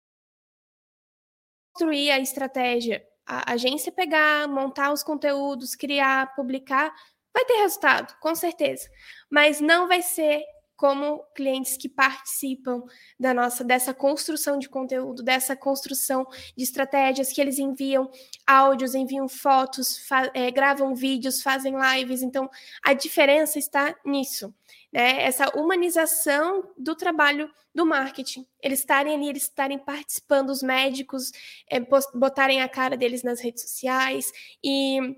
Construir 1.74 2.12
a 2.12 2.20
estratégia 2.20 3.06
a 3.28 3.52
agência 3.52 3.92
pegar, 3.92 4.48
montar 4.48 4.94
os 4.94 5.04
conteúdos, 5.04 5.76
criar, 5.76 6.34
publicar, 6.34 6.96
vai 7.34 7.44
ter 7.44 7.58
resultado, 7.58 8.18
com 8.22 8.34
certeza. 8.34 8.90
Mas 9.30 9.60
não 9.60 9.86
vai 9.86 10.02
ser 10.02 10.42
como 10.78 11.24
clientes 11.36 11.76
que 11.76 11.90
participam 11.90 12.84
da 13.20 13.34
nossa 13.34 13.63
dessa 13.63 13.94
construção 13.94 14.60
de 14.60 14.70
conteúdo, 14.70 15.24
dessa 15.24 15.56
construção 15.56 16.26
de 16.56 16.63
estratégias 16.63 17.34
que 17.34 17.42
eles 17.42 17.58
enviam 17.58 18.10
áudios, 18.46 18.96
enviam 18.96 19.28
fotos, 19.28 20.00
é, 20.34 20.52
gravam 20.52 20.96
vídeos, 20.96 21.42
fazem 21.42 21.74
lives. 21.76 22.22
Então, 22.22 22.50
a 22.84 22.94
diferença 22.94 23.58
está 23.58 23.94
nisso 24.06 24.54
né, 24.92 25.24
essa 25.24 25.50
humanização 25.58 26.72
do 26.78 26.96
trabalho 26.96 27.52
do 27.74 27.86
marketing. 27.86 28.46
Eles 28.62 28.80
estarem 28.80 29.13
ali, 29.13 29.30
eles 29.30 29.44
estarem 29.44 29.78
participando, 29.78 30.50
os 30.50 30.63
médicos 30.63 31.32
é, 31.70 31.80
botarem 32.13 32.62
a 32.62 32.70
cara 32.70 32.96
deles 32.96 33.24
nas 33.24 33.40
redes 33.40 33.63
sociais 33.63 34.32
e 34.63 35.18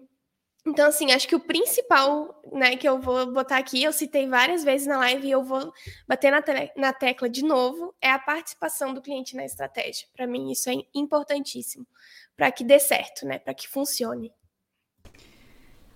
então, 0.69 0.88
assim, 0.88 1.12
acho 1.12 1.27
que 1.27 1.36
o 1.36 1.39
principal, 1.39 2.41
né, 2.53 2.75
que 2.75 2.88
eu 2.88 2.99
vou 3.01 3.34
botar 3.34 3.58
aqui, 3.58 3.82
eu 3.84 3.91
citei 3.91 4.27
várias 4.27 4.63
vezes 4.63 4.86
na 4.86 4.97
live 4.99 5.27
e 5.27 5.32
eu 5.32 5.43
vou 5.43 5.73
bater 6.08 6.32
na, 6.32 6.41
te 6.43 6.71
na 6.75 6.93
tecla 6.93 7.27
de 7.27 7.43
novo, 7.43 7.95
é 7.99 8.12
a 8.12 8.19
participação 8.19 8.93
do 8.93 9.01
cliente 9.01 9.36
na 9.36 9.43
estratégia. 9.43 10.08
Para 10.15 10.27
mim, 10.27 10.51
isso 10.51 10.69
é 10.69 10.75
importantíssimo 10.93 11.88
para 12.38 12.51
que 12.51 12.63
dê 12.63 12.79
certo, 12.79 13.25
né, 13.25 13.39
para 13.39 13.53
que 13.53 13.67
funcione. 13.67 14.32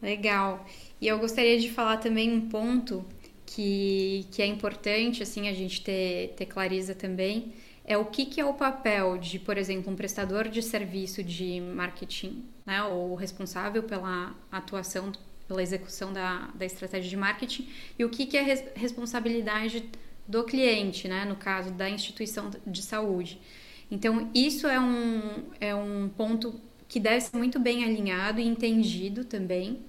Legal. 0.01 0.65
E 0.99 1.07
eu 1.07 1.19
gostaria 1.19 1.59
de 1.59 1.69
falar 1.69 1.97
também 1.97 2.31
um 2.31 2.49
ponto 2.49 3.05
que, 3.45 4.27
que 4.31 4.41
é 4.41 4.45
importante 4.45 5.21
assim 5.21 5.47
a 5.47 5.53
gente 5.53 5.83
ter, 5.83 6.33
ter 6.35 6.47
clareza 6.47 6.95
também 6.95 7.53
é 7.85 7.97
o 7.97 8.05
que, 8.05 8.25
que 8.25 8.39
é 8.39 8.45
o 8.45 8.53
papel 8.53 9.17
de, 9.17 9.37
por 9.37 9.57
exemplo, 9.57 9.91
um 9.91 9.95
prestador 9.95 10.47
de 10.47 10.61
serviço 10.61 11.23
de 11.23 11.59
marketing, 11.59 12.45
né, 12.65 12.81
ou 12.83 13.13
responsável 13.15 13.83
pela 13.83 14.33
atuação, 14.51 15.11
pela 15.47 15.61
execução 15.61 16.13
da, 16.13 16.49
da 16.55 16.65
estratégia 16.65 17.09
de 17.09 17.17
marketing, 17.17 17.67
e 17.99 18.05
o 18.05 18.09
que, 18.09 18.25
que 18.25 18.37
é 18.37 18.41
res, 18.41 18.63
responsabilidade 18.75 19.89
do 20.25 20.43
cliente, 20.45 21.07
né, 21.07 21.25
no 21.25 21.35
caso 21.35 21.71
da 21.71 21.89
instituição 21.89 22.49
de 22.65 22.81
saúde. 22.81 23.39
Então, 23.91 24.29
isso 24.33 24.65
é 24.65 24.79
um, 24.79 25.43
é 25.59 25.75
um 25.75 26.09
ponto 26.09 26.59
que 26.87 26.99
deve 26.99 27.21
ser 27.21 27.35
muito 27.35 27.59
bem 27.59 27.83
alinhado 27.83 28.39
e 28.39 28.47
entendido 28.47 29.25
também, 29.25 29.81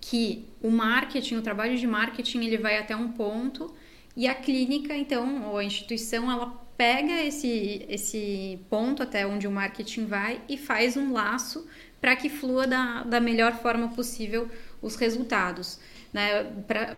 que 0.00 0.46
o 0.60 0.70
marketing, 0.70 1.36
o 1.36 1.42
trabalho 1.42 1.76
de 1.76 1.86
marketing, 1.86 2.44
ele 2.44 2.58
vai 2.58 2.78
até 2.78 2.94
um 2.94 3.10
ponto 3.12 3.74
e 4.16 4.28
a 4.28 4.34
clínica, 4.34 4.96
então, 4.96 5.48
ou 5.48 5.58
a 5.58 5.64
instituição, 5.64 6.30
ela 6.30 6.61
pega 6.82 7.22
esse, 7.22 7.86
esse 7.88 8.58
ponto 8.68 9.04
até 9.04 9.24
onde 9.24 9.46
o 9.46 9.50
marketing 9.52 10.04
vai 10.04 10.40
e 10.48 10.56
faz 10.58 10.96
um 10.96 11.12
laço 11.12 11.64
para 12.00 12.16
que 12.16 12.28
flua 12.28 12.66
da, 12.66 13.04
da 13.04 13.20
melhor 13.20 13.52
forma 13.52 13.90
possível 13.90 14.48
os 14.82 14.96
resultados. 14.96 15.78
Né? 16.12 16.44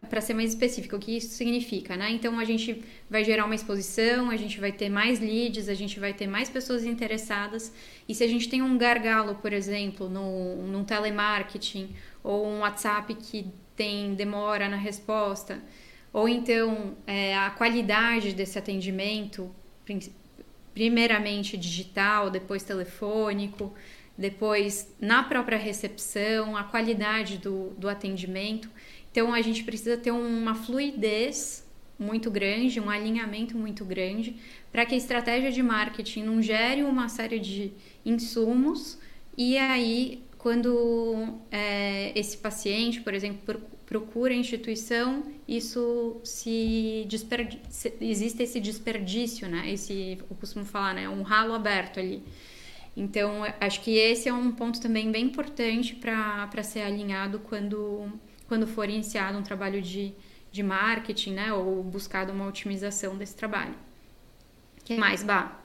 Para 0.09 0.23
ser 0.23 0.33
mais 0.33 0.49
específico, 0.49 0.97
o 0.97 0.99
que 0.99 1.19
isso 1.19 1.35
significa? 1.35 1.99
Né? 1.99 2.13
Então, 2.13 2.39
a 2.39 2.47
gente 2.47 2.83
vai 3.11 3.23
gerar 3.23 3.45
uma 3.45 3.55
exposição, 3.55 4.31
a 4.31 4.39
gente 4.39 4.59
vai 4.59 4.73
ter 4.73 4.89
mais 4.89 5.21
leads, 5.21 5.69
a 5.69 5.75
gente 5.75 6.01
vai 6.01 6.15
ter 6.15 6.27
mais 6.27 6.49
pessoas 6.49 6.87
interessadas. 6.87 7.71
E 8.09 8.15
se 8.15 8.25
a 8.25 8.27
gente 8.27 8.49
tem 8.49 8.63
um 8.63 8.79
gargalo, 8.79 9.35
por 9.35 9.53
exemplo, 9.53 10.09
no, 10.09 10.67
num 10.67 10.83
telemarketing 10.83 11.95
ou 12.23 12.47
um 12.47 12.61
WhatsApp 12.61 13.15
que 13.17 13.49
tem 13.77 14.15
demora 14.15 14.67
na 14.67 14.79
resposta, 14.79 15.63
ou 16.11 16.27
então 16.27 16.97
é, 17.07 17.37
a 17.37 17.51
qualidade 17.51 18.33
desse 18.33 18.59
atendimento, 18.59 19.55
primeiramente 20.73 21.57
digital, 21.57 22.31
depois 22.31 22.63
telefônico, 22.63 23.73
depois 24.17 24.93
na 25.01 25.23
própria 25.23 25.59
recepção, 25.59 26.57
a 26.57 26.65
qualidade 26.65 27.39
do, 27.39 27.71
do 27.79 27.89
atendimento. 27.89 28.69
Então 29.11 29.33
a 29.33 29.41
gente 29.41 29.63
precisa 29.65 29.97
ter 29.97 30.11
uma 30.11 30.55
fluidez 30.55 31.65
muito 31.99 32.31
grande, 32.31 32.81
um 32.81 32.91
alinhamento 32.91 33.57
muito 33.57 33.85
grande, 33.85 34.37
para 34.73 34.85
que 34.85 34.95
a 34.95 34.99
estratégia 34.99 35.53
de 35.53 35.63
marketing 35.63 36.25
não 36.25 36.43
gere 36.43 36.83
uma 36.83 37.09
série 37.09 37.39
de 37.39 37.73
insumos 38.05 38.99
e 39.39 39.57
aí 39.57 40.23
quando 40.39 41.39
é, 41.51 42.13
esse 42.19 42.37
paciente, 42.37 43.01
por 43.01 43.15
exemplo, 43.15 43.63
procura 43.87 44.33
a 44.33 44.37
instituição, 44.37 45.25
isso 45.47 46.21
se 46.25 47.05
desperdiça, 47.09 47.93
existe 48.01 48.43
esse 48.43 48.61
desperdício, 48.61 49.49
né? 49.49 49.71
Esse, 49.71 50.19
eu 50.19 50.37
costumo 50.37 50.65
falar, 50.65 50.95
né? 50.95 51.09
Um 51.09 51.23
ralo 51.23 51.53
aberto 51.55 52.01
ali. 52.01 52.23
Então, 52.97 53.43
acho 53.61 53.81
que 53.81 53.97
esse 53.97 54.29
é 54.29 54.33
um 54.33 54.53
ponto 54.53 54.81
também 54.81 55.11
bem 55.11 55.27
importante 55.27 55.95
para 55.97 56.63
ser 56.63 56.81
alinhado 56.83 57.41
quando, 57.41 58.09
quando 58.47 58.67
for 58.67 58.89
iniciado 58.89 59.37
um 59.37 59.43
trabalho 59.43 59.83
de, 59.83 60.15
de 60.53 60.63
marketing, 60.63 61.33
né? 61.33 61.53
Ou 61.53 61.83
buscado 61.83 62.33
uma 62.33 62.47
otimização 62.47 63.17
desse 63.17 63.35
trabalho. 63.35 63.75
O 64.81 64.85
que 64.85 64.97
mais, 64.97 65.23
Bah? 65.23 65.64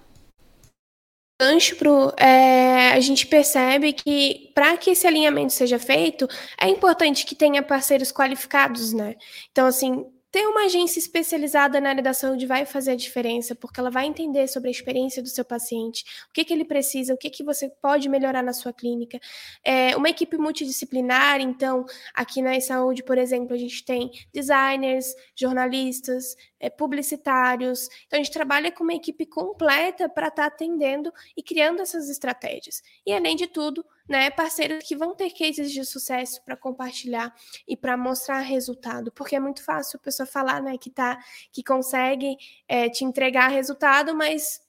Gancho 1.39 1.75
pro, 1.77 2.13
é, 2.17 2.91
a 2.91 2.99
gente 2.99 3.25
percebe 3.25 3.93
que 3.93 4.51
para 4.53 4.75
que 4.77 4.91
esse 4.91 5.07
alinhamento 5.07 5.53
seja 5.53 5.79
feito, 5.79 6.27
é 6.59 6.67
importante 6.67 7.25
que 7.25 7.33
tenha 7.33 7.63
parceiros 7.63 8.11
qualificados, 8.11 8.91
né? 8.91 9.15
Então, 9.51 9.65
assim, 9.65 10.05
ter 10.31 10.45
uma 10.47 10.65
agência 10.65 10.99
especializada 10.99 11.81
na 11.81 11.89
área 11.89 12.03
da 12.03 12.13
saúde 12.13 12.45
vai 12.45 12.65
fazer 12.65 12.91
a 12.91 12.95
diferença, 12.95 13.55
porque 13.55 13.79
ela 13.79 13.89
vai 13.89 14.05
entender 14.05 14.47
sobre 14.47 14.67
a 14.67 14.71
experiência 14.71 15.23
do 15.23 15.29
seu 15.29 15.43
paciente, 15.43 16.03
o 16.29 16.33
que, 16.33 16.45
que 16.45 16.53
ele 16.53 16.65
precisa, 16.65 17.13
o 17.13 17.17
que, 17.17 17.29
que 17.29 17.43
você 17.43 17.69
pode 17.81 18.07
melhorar 18.07 18.43
na 18.43 18.53
sua 18.53 18.71
clínica. 18.71 19.19
É, 19.63 19.95
uma 19.97 20.09
equipe 20.09 20.37
multidisciplinar, 20.37 21.41
então, 21.41 21.85
aqui 22.13 22.41
na 22.41 22.59
saúde, 22.61 23.03
por 23.03 23.17
exemplo, 23.17 23.55
a 23.55 23.57
gente 23.57 23.83
tem 23.83 24.11
designers, 24.31 25.15
jornalistas, 25.35 26.35
é, 26.59 26.69
publicitários. 26.69 27.87
Então, 28.05 28.19
a 28.19 28.23
gente 28.23 28.33
trabalha 28.33 28.71
com 28.71 28.83
uma 28.83 28.93
equipe 28.93 29.25
completa 29.25 30.09
para 30.09 30.27
estar 30.27 30.43
tá 30.43 30.47
atendendo 30.47 31.11
e 31.35 31.41
criando 31.41 31.81
essas 31.81 32.09
estratégias. 32.09 32.81
E, 33.05 33.13
além 33.13 33.35
de 33.35 33.47
tudo, 33.47 33.85
né, 34.07 34.29
parceiros 34.29 34.83
que 34.83 34.95
vão 34.95 35.15
ter 35.15 35.31
cases 35.31 35.71
de 35.71 35.85
sucesso 35.85 36.43
para 36.43 36.57
compartilhar 36.57 37.33
e 37.67 37.77
para 37.77 37.95
mostrar 37.95 38.39
resultado, 38.39 39.11
porque 39.11 39.35
é 39.35 39.39
muito 39.39 39.63
fácil 39.63 39.97
a 39.97 40.03
pessoa 40.03 40.25
falar, 40.25 40.61
né, 40.61 40.77
que 40.77 40.89
tá, 40.89 41.17
que 41.51 41.63
consegue 41.63 42.35
é, 42.67 42.89
te 42.89 43.05
entregar 43.05 43.47
resultado, 43.49 44.15
mas 44.15 44.61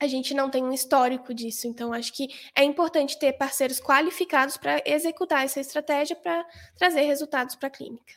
a 0.00 0.06
gente 0.06 0.32
não 0.32 0.50
tem 0.50 0.64
um 0.64 0.72
histórico 0.72 1.34
disso. 1.34 1.68
Então, 1.68 1.92
acho 1.92 2.12
que 2.12 2.28
é 2.56 2.64
importante 2.64 3.18
ter 3.18 3.34
parceiros 3.34 3.78
qualificados 3.78 4.56
para 4.56 4.82
executar 4.86 5.44
essa 5.44 5.60
estratégia 5.60 6.16
para 6.16 6.44
trazer 6.74 7.02
resultados 7.02 7.54
para 7.54 7.68
a 7.68 7.70
clínica. 7.70 8.14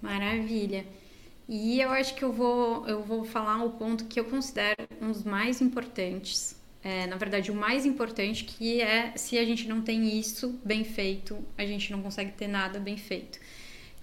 Maravilha. 0.00 0.86
E 1.48 1.80
eu 1.80 1.90
acho 1.90 2.14
que 2.14 2.24
eu 2.24 2.32
vou, 2.32 2.86
eu 2.86 3.02
vou 3.02 3.24
falar 3.24 3.62
o 3.64 3.70
ponto 3.70 4.04
que 4.06 4.18
eu 4.18 4.24
considero 4.24 4.86
um 5.00 5.10
dos 5.10 5.24
mais 5.24 5.60
importantes 5.60 6.56
é, 6.84 7.06
na 7.06 7.16
verdade, 7.16 7.50
o 7.50 7.54
mais 7.54 7.86
importante 7.86 8.44
que 8.44 8.80
é 8.80 9.12
se 9.16 9.38
a 9.38 9.44
gente 9.44 9.68
não 9.68 9.82
tem 9.82 10.18
isso 10.18 10.58
bem 10.64 10.82
feito, 10.82 11.38
a 11.56 11.64
gente 11.64 11.92
não 11.92 12.02
consegue 12.02 12.32
ter 12.32 12.48
nada 12.48 12.80
bem 12.80 12.96
feito, 12.96 13.38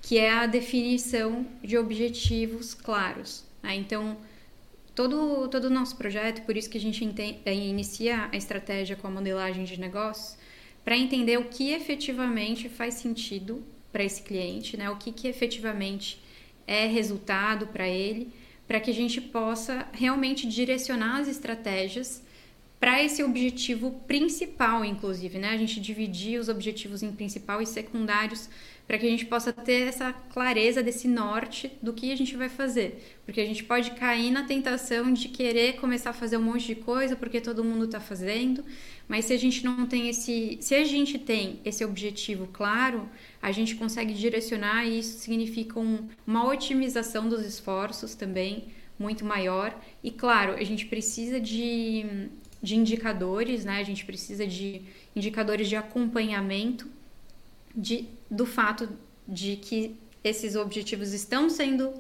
que 0.02 0.18
é 0.18 0.32
a 0.32 0.46
definição 0.46 1.46
de 1.62 1.78
objetivos 1.78 2.74
claros. 2.74 3.44
Né? 3.62 3.76
Então, 3.76 4.18
todo 4.96 5.50
todo 5.50 5.66
o 5.66 5.70
nosso 5.70 5.98
projeto, 5.98 6.46
por 6.46 6.56
isso 6.56 6.70
que 6.70 6.78
a 6.78 6.82
gente 6.82 7.04
é, 7.46 7.54
inicia 7.54 8.30
a 8.32 8.38
estratégia 8.38 8.96
com 8.96 9.08
a 9.08 9.12
modelagem 9.12 9.66
de 9.66 9.78
negócios, 9.80 10.38
para 10.86 10.98
entender 10.98 11.38
o 11.38 11.46
que 11.46 11.72
efetivamente 11.72 12.70
faz 12.70 12.94
sentido 12.96 13.62
para 13.92 14.04
esse 14.04 14.22
cliente, 14.24 14.78
né? 14.78 14.90
O 14.90 14.96
que, 14.96 15.12
que 15.12 15.28
efetivamente 15.28 16.22
é 16.70 16.86
resultado 16.86 17.66
para 17.66 17.88
ele, 17.88 18.32
para 18.68 18.80
que 18.80 18.92
a 18.92 18.94
gente 18.94 19.20
possa 19.20 19.88
realmente 19.92 20.48
direcionar 20.48 21.18
as 21.18 21.28
estratégias 21.28 22.22
para 22.80 23.04
esse 23.04 23.24
objetivo 23.24 23.92
principal, 24.08 24.86
inclusive, 24.86 25.40
né? 25.40 25.50
A 25.50 25.58
gente 25.58 25.82
dividir 25.82 26.40
os 26.40 26.48
objetivos 26.48 27.02
em 27.02 27.12
principal 27.12 27.60
e 27.60 27.66
secundários 27.66 28.48
para 28.88 28.98
que 28.98 29.06
a 29.06 29.10
gente 29.10 29.26
possa 29.26 29.52
ter 29.52 29.88
essa 29.88 30.14
clareza 30.14 30.82
desse 30.82 31.08
norte 31.08 31.72
do 31.82 31.92
que 31.92 32.12
a 32.12 32.16
gente 32.16 32.38
vai 32.38 32.48
fazer. 32.48 33.20
Porque 33.26 33.42
a 33.42 33.46
gente 33.46 33.64
pode 33.64 33.92
cair 33.92 34.32
na 34.32 34.44
tentação 34.44 35.12
de 35.12 35.28
querer 35.28 35.74
começar 35.74 36.12
a 36.12 36.14
fazer 36.14 36.38
um 36.38 36.44
monte 36.44 36.68
de 36.68 36.76
coisa 36.76 37.16
porque 37.16 37.42
todo 37.42 37.64
mundo 37.64 37.86
está 37.86 38.00
fazendo, 38.00 38.64
mas 39.10 39.26
se 39.26 39.34
a 39.34 39.38
gente 39.38 39.66
não 39.66 39.86
tem 39.86 40.08
esse, 40.08 40.58
se 40.62 40.74
a 40.74 40.86
gente 40.86 41.20
tem 41.20 41.60
esse 41.66 41.84
objetivo 41.84 42.48
claro, 42.48 43.10
a 43.42 43.52
gente 43.52 43.76
consegue 43.76 44.14
direcionar 44.14 44.86
e 44.86 45.00
isso 45.00 45.20
significa 45.20 45.78
um, 45.80 46.08
uma 46.26 46.48
otimização 46.48 47.28
dos 47.28 47.44
esforços 47.44 48.16
também 48.16 48.66
muito 48.98 49.26
maior. 49.26 49.78
E 50.02 50.12
claro, 50.12 50.54
a 50.54 50.64
gente 50.64 50.86
precisa 50.86 51.40
de 51.40 52.30
de 52.62 52.76
indicadores, 52.76 53.64
né? 53.64 53.80
A 53.80 53.84
gente 53.84 54.06
precisa 54.06 54.46
de 54.46 54.82
indicadores 55.16 55.68
de 55.68 55.76
acompanhamento 55.76 56.88
de, 57.76 58.06
do 58.30 58.46
fato 58.46 58.90
de 59.28 59.56
que 59.56 59.96
esses 60.24 60.56
objetivos 60.56 61.14
estão 61.14 61.50
sendo 61.50 61.94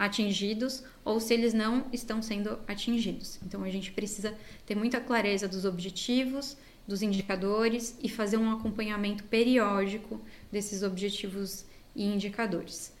atingidos 0.00 0.82
ou 1.04 1.20
se 1.20 1.34
eles 1.34 1.52
não 1.52 1.84
estão 1.92 2.22
sendo 2.22 2.58
atingidos. 2.66 3.38
Então 3.46 3.62
a 3.62 3.68
gente 3.68 3.92
precisa 3.92 4.34
ter 4.64 4.74
muita 4.74 4.98
clareza 4.98 5.46
dos 5.46 5.66
objetivos, 5.66 6.56
dos 6.88 7.02
indicadores 7.02 7.94
e 8.02 8.08
fazer 8.08 8.38
um 8.38 8.50
acompanhamento 8.50 9.22
periódico 9.24 10.18
desses 10.50 10.82
objetivos 10.82 11.66
e 11.94 12.06
indicadores. 12.06 12.94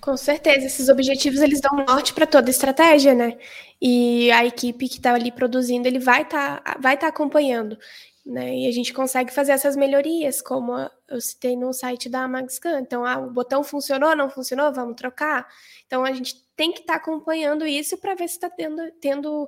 Com 0.00 0.16
certeza, 0.16 0.66
esses 0.66 0.88
objetivos 0.88 1.40
eles 1.40 1.60
dão 1.60 1.76
norte 1.86 2.12
para 2.12 2.26
toda 2.26 2.48
a 2.48 2.50
estratégia, 2.50 3.14
né? 3.14 3.38
E 3.80 4.30
a 4.32 4.44
equipe 4.44 4.88
que 4.88 4.96
está 4.96 5.14
ali 5.14 5.30
produzindo, 5.30 5.86
ele 5.86 6.00
vai 6.00 6.22
estar 6.22 6.60
tá, 6.60 6.76
vai 6.80 6.98
tá 6.98 7.06
acompanhando, 7.06 7.78
né? 8.24 8.56
E 8.56 8.66
a 8.66 8.72
gente 8.72 8.92
consegue 8.92 9.32
fazer 9.32 9.52
essas 9.52 9.76
melhorias, 9.76 10.40
como 10.40 10.72
eu 11.08 11.20
citei 11.20 11.54
no 11.56 11.72
site 11.72 12.08
da 12.08 12.26
MagScan. 12.26 12.80
Então, 12.80 13.04
ah, 13.04 13.18
o 13.18 13.30
botão 13.30 13.62
funcionou, 13.62 14.16
não 14.16 14.30
funcionou, 14.30 14.72
vamos 14.72 14.96
trocar. 14.96 15.46
Então, 15.86 16.04
a 16.04 16.12
gente 16.12 16.42
tem 16.56 16.72
que 16.72 16.80
estar 16.80 16.94
tá 16.94 16.98
acompanhando 16.98 17.66
isso 17.66 17.98
para 17.98 18.14
ver 18.14 18.28
se 18.28 18.36
está 18.36 18.48
tendo, 18.48 18.90
tendo 18.92 19.46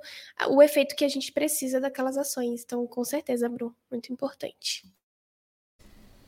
o 0.49 0.63
efeito 0.63 0.95
que 0.95 1.05
a 1.05 1.09
gente 1.09 1.33
precisa 1.33 1.81
daquelas 1.81 2.19
ações. 2.19 2.65
Então, 2.65 2.87
com 2.87 3.03
certeza, 3.03 3.49
Bru, 3.49 3.75
muito 3.91 4.13
importante. 4.13 4.85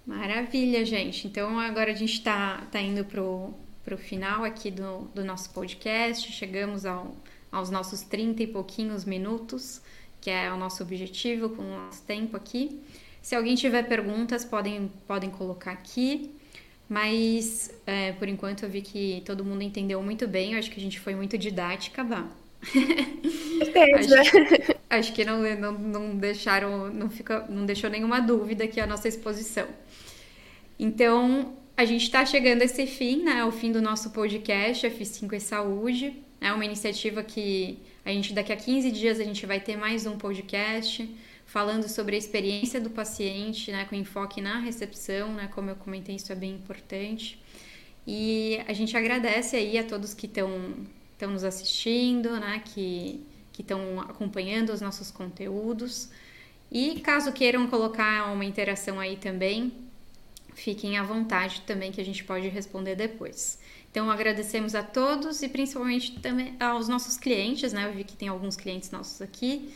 Maravilha, 0.07 0.87
gente. 0.87 1.27
Então, 1.27 1.59
agora 1.61 1.91
a 1.91 1.95
gente 1.95 2.15
está 2.15 2.63
tá 2.73 2.81
indo 2.81 3.05
para 3.05 3.23
o 3.23 3.99
final 3.99 4.43
aqui 4.43 4.71
do, 4.71 5.01
do 5.15 5.23
nosso 5.23 5.51
podcast. 5.51 6.33
Chegamos 6.33 6.87
ao, 6.87 7.15
aos 7.53 7.69
nossos 7.69 8.01
30 8.01 8.45
e 8.45 8.47
pouquinhos 8.47 9.05
minutos, 9.05 9.83
que 10.29 10.33
é 10.33 10.53
o 10.53 10.59
nosso 10.59 10.83
objetivo 10.83 11.49
com 11.49 11.62
o 11.62 11.71
nosso 11.71 12.03
tempo 12.03 12.37
aqui. 12.37 12.79
Se 13.23 13.35
alguém 13.35 13.55
tiver 13.55 13.83
perguntas, 13.85 14.45
podem, 14.45 14.93
podem 15.07 15.31
colocar 15.31 15.73
aqui. 15.73 16.31
Mas 16.87 17.71
é, 17.87 18.12
por 18.12 18.29
enquanto 18.29 18.64
eu 18.64 18.69
vi 18.69 18.83
que 18.83 19.23
todo 19.25 19.43
mundo 19.43 19.62
entendeu 19.62 20.03
muito 20.03 20.29
bem. 20.29 20.53
Eu 20.53 20.59
acho 20.59 20.71
que 20.71 20.79
a 20.79 20.83
gente 20.83 21.01
foi 21.01 21.14
muito 21.14 21.38
didática, 21.38 22.05
Vá. 22.05 22.27
acho, 23.97 24.37
acho 24.91 25.12
que 25.14 25.25
não, 25.25 25.41
não, 25.57 25.73
não 25.73 26.17
deixaram, 26.17 26.93
não, 26.93 27.09
fica, 27.09 27.47
não 27.49 27.64
deixou 27.64 27.88
nenhuma 27.88 28.21
dúvida 28.21 28.64
aqui 28.64 28.81
a 28.81 28.87
nossa 28.87 29.09
exposição. 29.09 29.67
Então, 30.79 31.57
a 31.75 31.87
gente 31.87 32.03
está 32.03 32.27
chegando 32.27 32.61
a 32.61 32.64
esse 32.67 32.87
fim, 32.87 33.23
né? 33.23 33.45
O 33.45 33.53
fim 33.53 33.73
do 33.73 33.81
nosso 33.81 34.11
podcast 34.11 34.87
F5 34.87 35.33
e 35.33 35.41
Saúde. 35.41 36.23
É 36.38 36.53
uma 36.53 36.64
iniciativa 36.67 37.23
que 37.23 37.79
a 38.09 38.12
gente 38.12 38.33
daqui 38.33 38.51
a 38.51 38.57
15 38.57 38.90
dias 38.90 39.21
a 39.21 39.25
gente 39.25 39.44
vai 39.44 39.61
ter 39.61 39.77
mais 39.77 40.07
um 40.07 40.16
podcast 40.16 41.14
falando 41.44 41.87
sobre 41.87 42.16
a 42.16 42.18
experiência 42.18 42.81
do 42.81 42.88
paciente, 42.88 43.71
né, 43.71 43.85
com 43.85 43.94
enfoque 43.94 44.40
na 44.40 44.59
recepção, 44.59 45.35
né, 45.35 45.47
como 45.55 45.68
eu 45.68 45.77
comentei, 45.77 46.16
isso 46.16 46.33
é 46.33 46.35
bem 46.35 46.53
importante. 46.53 47.38
E 48.07 48.62
a 48.66 48.73
gente 48.73 48.97
agradece 48.97 49.57
aí 49.57 49.77
a 49.77 49.85
todos 49.85 50.14
que 50.14 50.25
estão 50.25 50.49
estão 51.12 51.33
nos 51.33 51.44
assistindo, 51.44 52.40
né, 52.40 52.62
que 52.64 53.21
que 53.53 53.61
estão 53.61 54.01
acompanhando 54.01 54.71
os 54.71 54.81
nossos 54.81 55.11
conteúdos. 55.11 56.09
E 56.73 57.01
caso 57.01 57.31
queiram 57.31 57.66
colocar 57.66 58.33
uma 58.33 58.44
interação 58.44 58.99
aí 58.99 59.18
também, 59.18 59.71
fiquem 60.55 60.97
à 60.97 61.03
vontade 61.03 61.61
também 61.66 61.92
que 61.92 62.01
a 62.01 62.05
gente 62.05 62.25
pode 62.25 62.49
responder 62.49 62.94
depois. 62.94 63.59
Então 63.90 64.11
agradecemos 64.11 64.74
a 64.74 64.83
todos 64.83 65.42
e 65.42 65.48
principalmente 65.48 66.20
também 66.20 66.57
aos 66.61 66.88
nossos 66.88 67.16
clientes, 67.16 67.72
né? 67.72 67.87
Eu 67.87 67.92
vi 67.92 68.05
que 68.05 68.16
tem 68.16 68.29
alguns 68.29 68.57
clientes 68.57 68.90
nossos 68.90 69.20
aqui, 69.22 69.72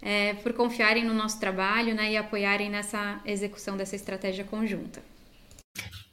é, 0.00 0.34
por 0.34 0.52
confiarem 0.52 1.04
no 1.04 1.14
nosso 1.14 1.38
trabalho 1.38 1.94
né, 1.94 2.12
e 2.12 2.16
apoiarem 2.16 2.68
nessa 2.68 3.20
execução 3.24 3.76
dessa 3.76 3.94
estratégia 3.94 4.44
conjunta. 4.44 5.11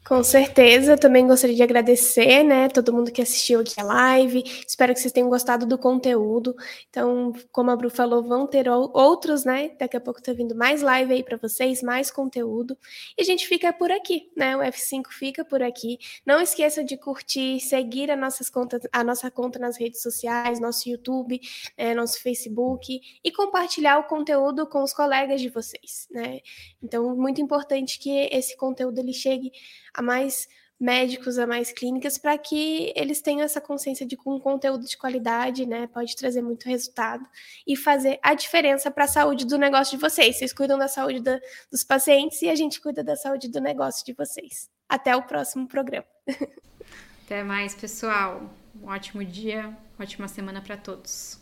Com 0.10 0.24
certeza, 0.24 0.98
também 0.98 1.28
gostaria 1.28 1.56
de 1.56 1.62
agradecer, 1.62 2.44
né, 2.44 2.68
todo 2.68 2.92
mundo 2.92 3.12
que 3.12 3.22
assistiu 3.22 3.60
aqui 3.60 3.80
a 3.80 3.84
live. 3.84 4.42
Espero 4.68 4.92
que 4.92 5.00
vocês 5.00 5.14
tenham 5.14 5.30
gostado 5.30 5.68
do 5.68 5.78
conteúdo. 5.78 6.56
Então, 6.90 7.32
como 7.52 7.70
a 7.70 7.76
Bru 7.76 7.92
falou, 7.92 8.24
vão 8.24 8.48
ter 8.48 8.68
outros, 8.68 9.46
né? 9.46 9.70
Daqui 9.80 9.96
a 9.96 10.02
pouco 10.02 10.20
tá 10.20 10.34
vindo 10.34 10.56
mais 10.56 10.82
live 10.82 11.14
aí 11.14 11.24
para 11.24 11.38
vocês, 11.38 11.84
mais 11.84 12.10
conteúdo. 12.10 12.76
E 13.16 13.22
a 13.22 13.24
gente 13.24 13.48
fica 13.48 13.72
por 13.72 13.92
aqui, 13.92 14.32
né? 14.36 14.58
O 14.58 14.62
F5 14.62 15.12
fica 15.12 15.46
por 15.46 15.62
aqui. 15.62 16.00
Não 16.26 16.42
esqueçam 16.42 16.84
de 16.84 16.98
curtir, 16.98 17.60
seguir 17.60 18.10
a, 18.10 18.16
nossas 18.16 18.50
contas, 18.50 18.82
a 18.92 19.04
nossa 19.04 19.30
conta 19.30 19.60
nas 19.60 19.78
redes 19.78 20.02
sociais, 20.02 20.60
nosso 20.60 20.90
YouTube, 20.90 21.40
né, 21.78 21.94
nosso 21.94 22.20
Facebook 22.20 23.00
e 23.24 23.32
compartilhar 23.32 24.00
o 24.00 24.06
conteúdo 24.06 24.66
com 24.66 24.82
os 24.82 24.92
colegas 24.92 25.40
de 25.40 25.50
vocês, 25.50 26.08
né? 26.10 26.40
Então, 26.82 27.16
muito 27.16 27.40
importante 27.40 28.00
que 28.00 28.28
esse 28.32 28.58
conteúdo 28.58 28.98
ele 28.98 29.14
chegue 29.14 29.52
a 30.00 30.02
mais 30.02 30.48
médicos, 30.80 31.38
a 31.38 31.46
mais 31.46 31.74
clínicas, 31.74 32.18
para 32.18 32.38
que 32.38 32.94
eles 32.96 33.22
tenham 33.22 33.42
essa 33.42 33.60
consciência 33.60 34.06
de 34.06 34.16
que 34.16 34.30
um 34.30 34.40
conteúdo 34.40 34.86
de 34.86 34.98
qualidade, 34.98 35.66
né, 35.66 35.88
pode 35.88 36.16
trazer 36.16 36.42
muito 36.42 36.70
resultado 36.70 37.28
e 37.68 37.76
fazer 37.76 38.18
a 38.24 38.34
diferença 38.34 38.90
para 38.90 39.04
a 39.04 39.08
saúde 39.08 39.46
do 39.46 39.58
negócio 39.58 39.98
de 39.98 40.02
vocês. 40.02 40.38
Vocês 40.38 40.54
cuidam 40.54 40.78
da 40.78 40.88
saúde 40.88 41.20
da, 41.20 41.38
dos 41.70 41.84
pacientes 41.84 42.42
e 42.42 42.50
a 42.50 42.56
gente 42.56 42.80
cuida 42.80 43.04
da 43.04 43.18
saúde 43.18 43.50
do 43.50 43.60
negócio 43.60 44.06
de 44.06 44.14
vocês. 44.14 44.70
Até 44.88 45.14
o 45.14 45.24
próximo 45.24 45.68
programa. 45.68 46.08
Até 47.26 47.44
mais, 47.44 47.76
pessoal. 47.76 48.50
Um 48.82 48.88
ótimo 48.88 49.24
dia, 49.26 49.78
ótima 50.00 50.30
semana 50.30 50.62
para 50.62 50.78
todos. 50.78 51.39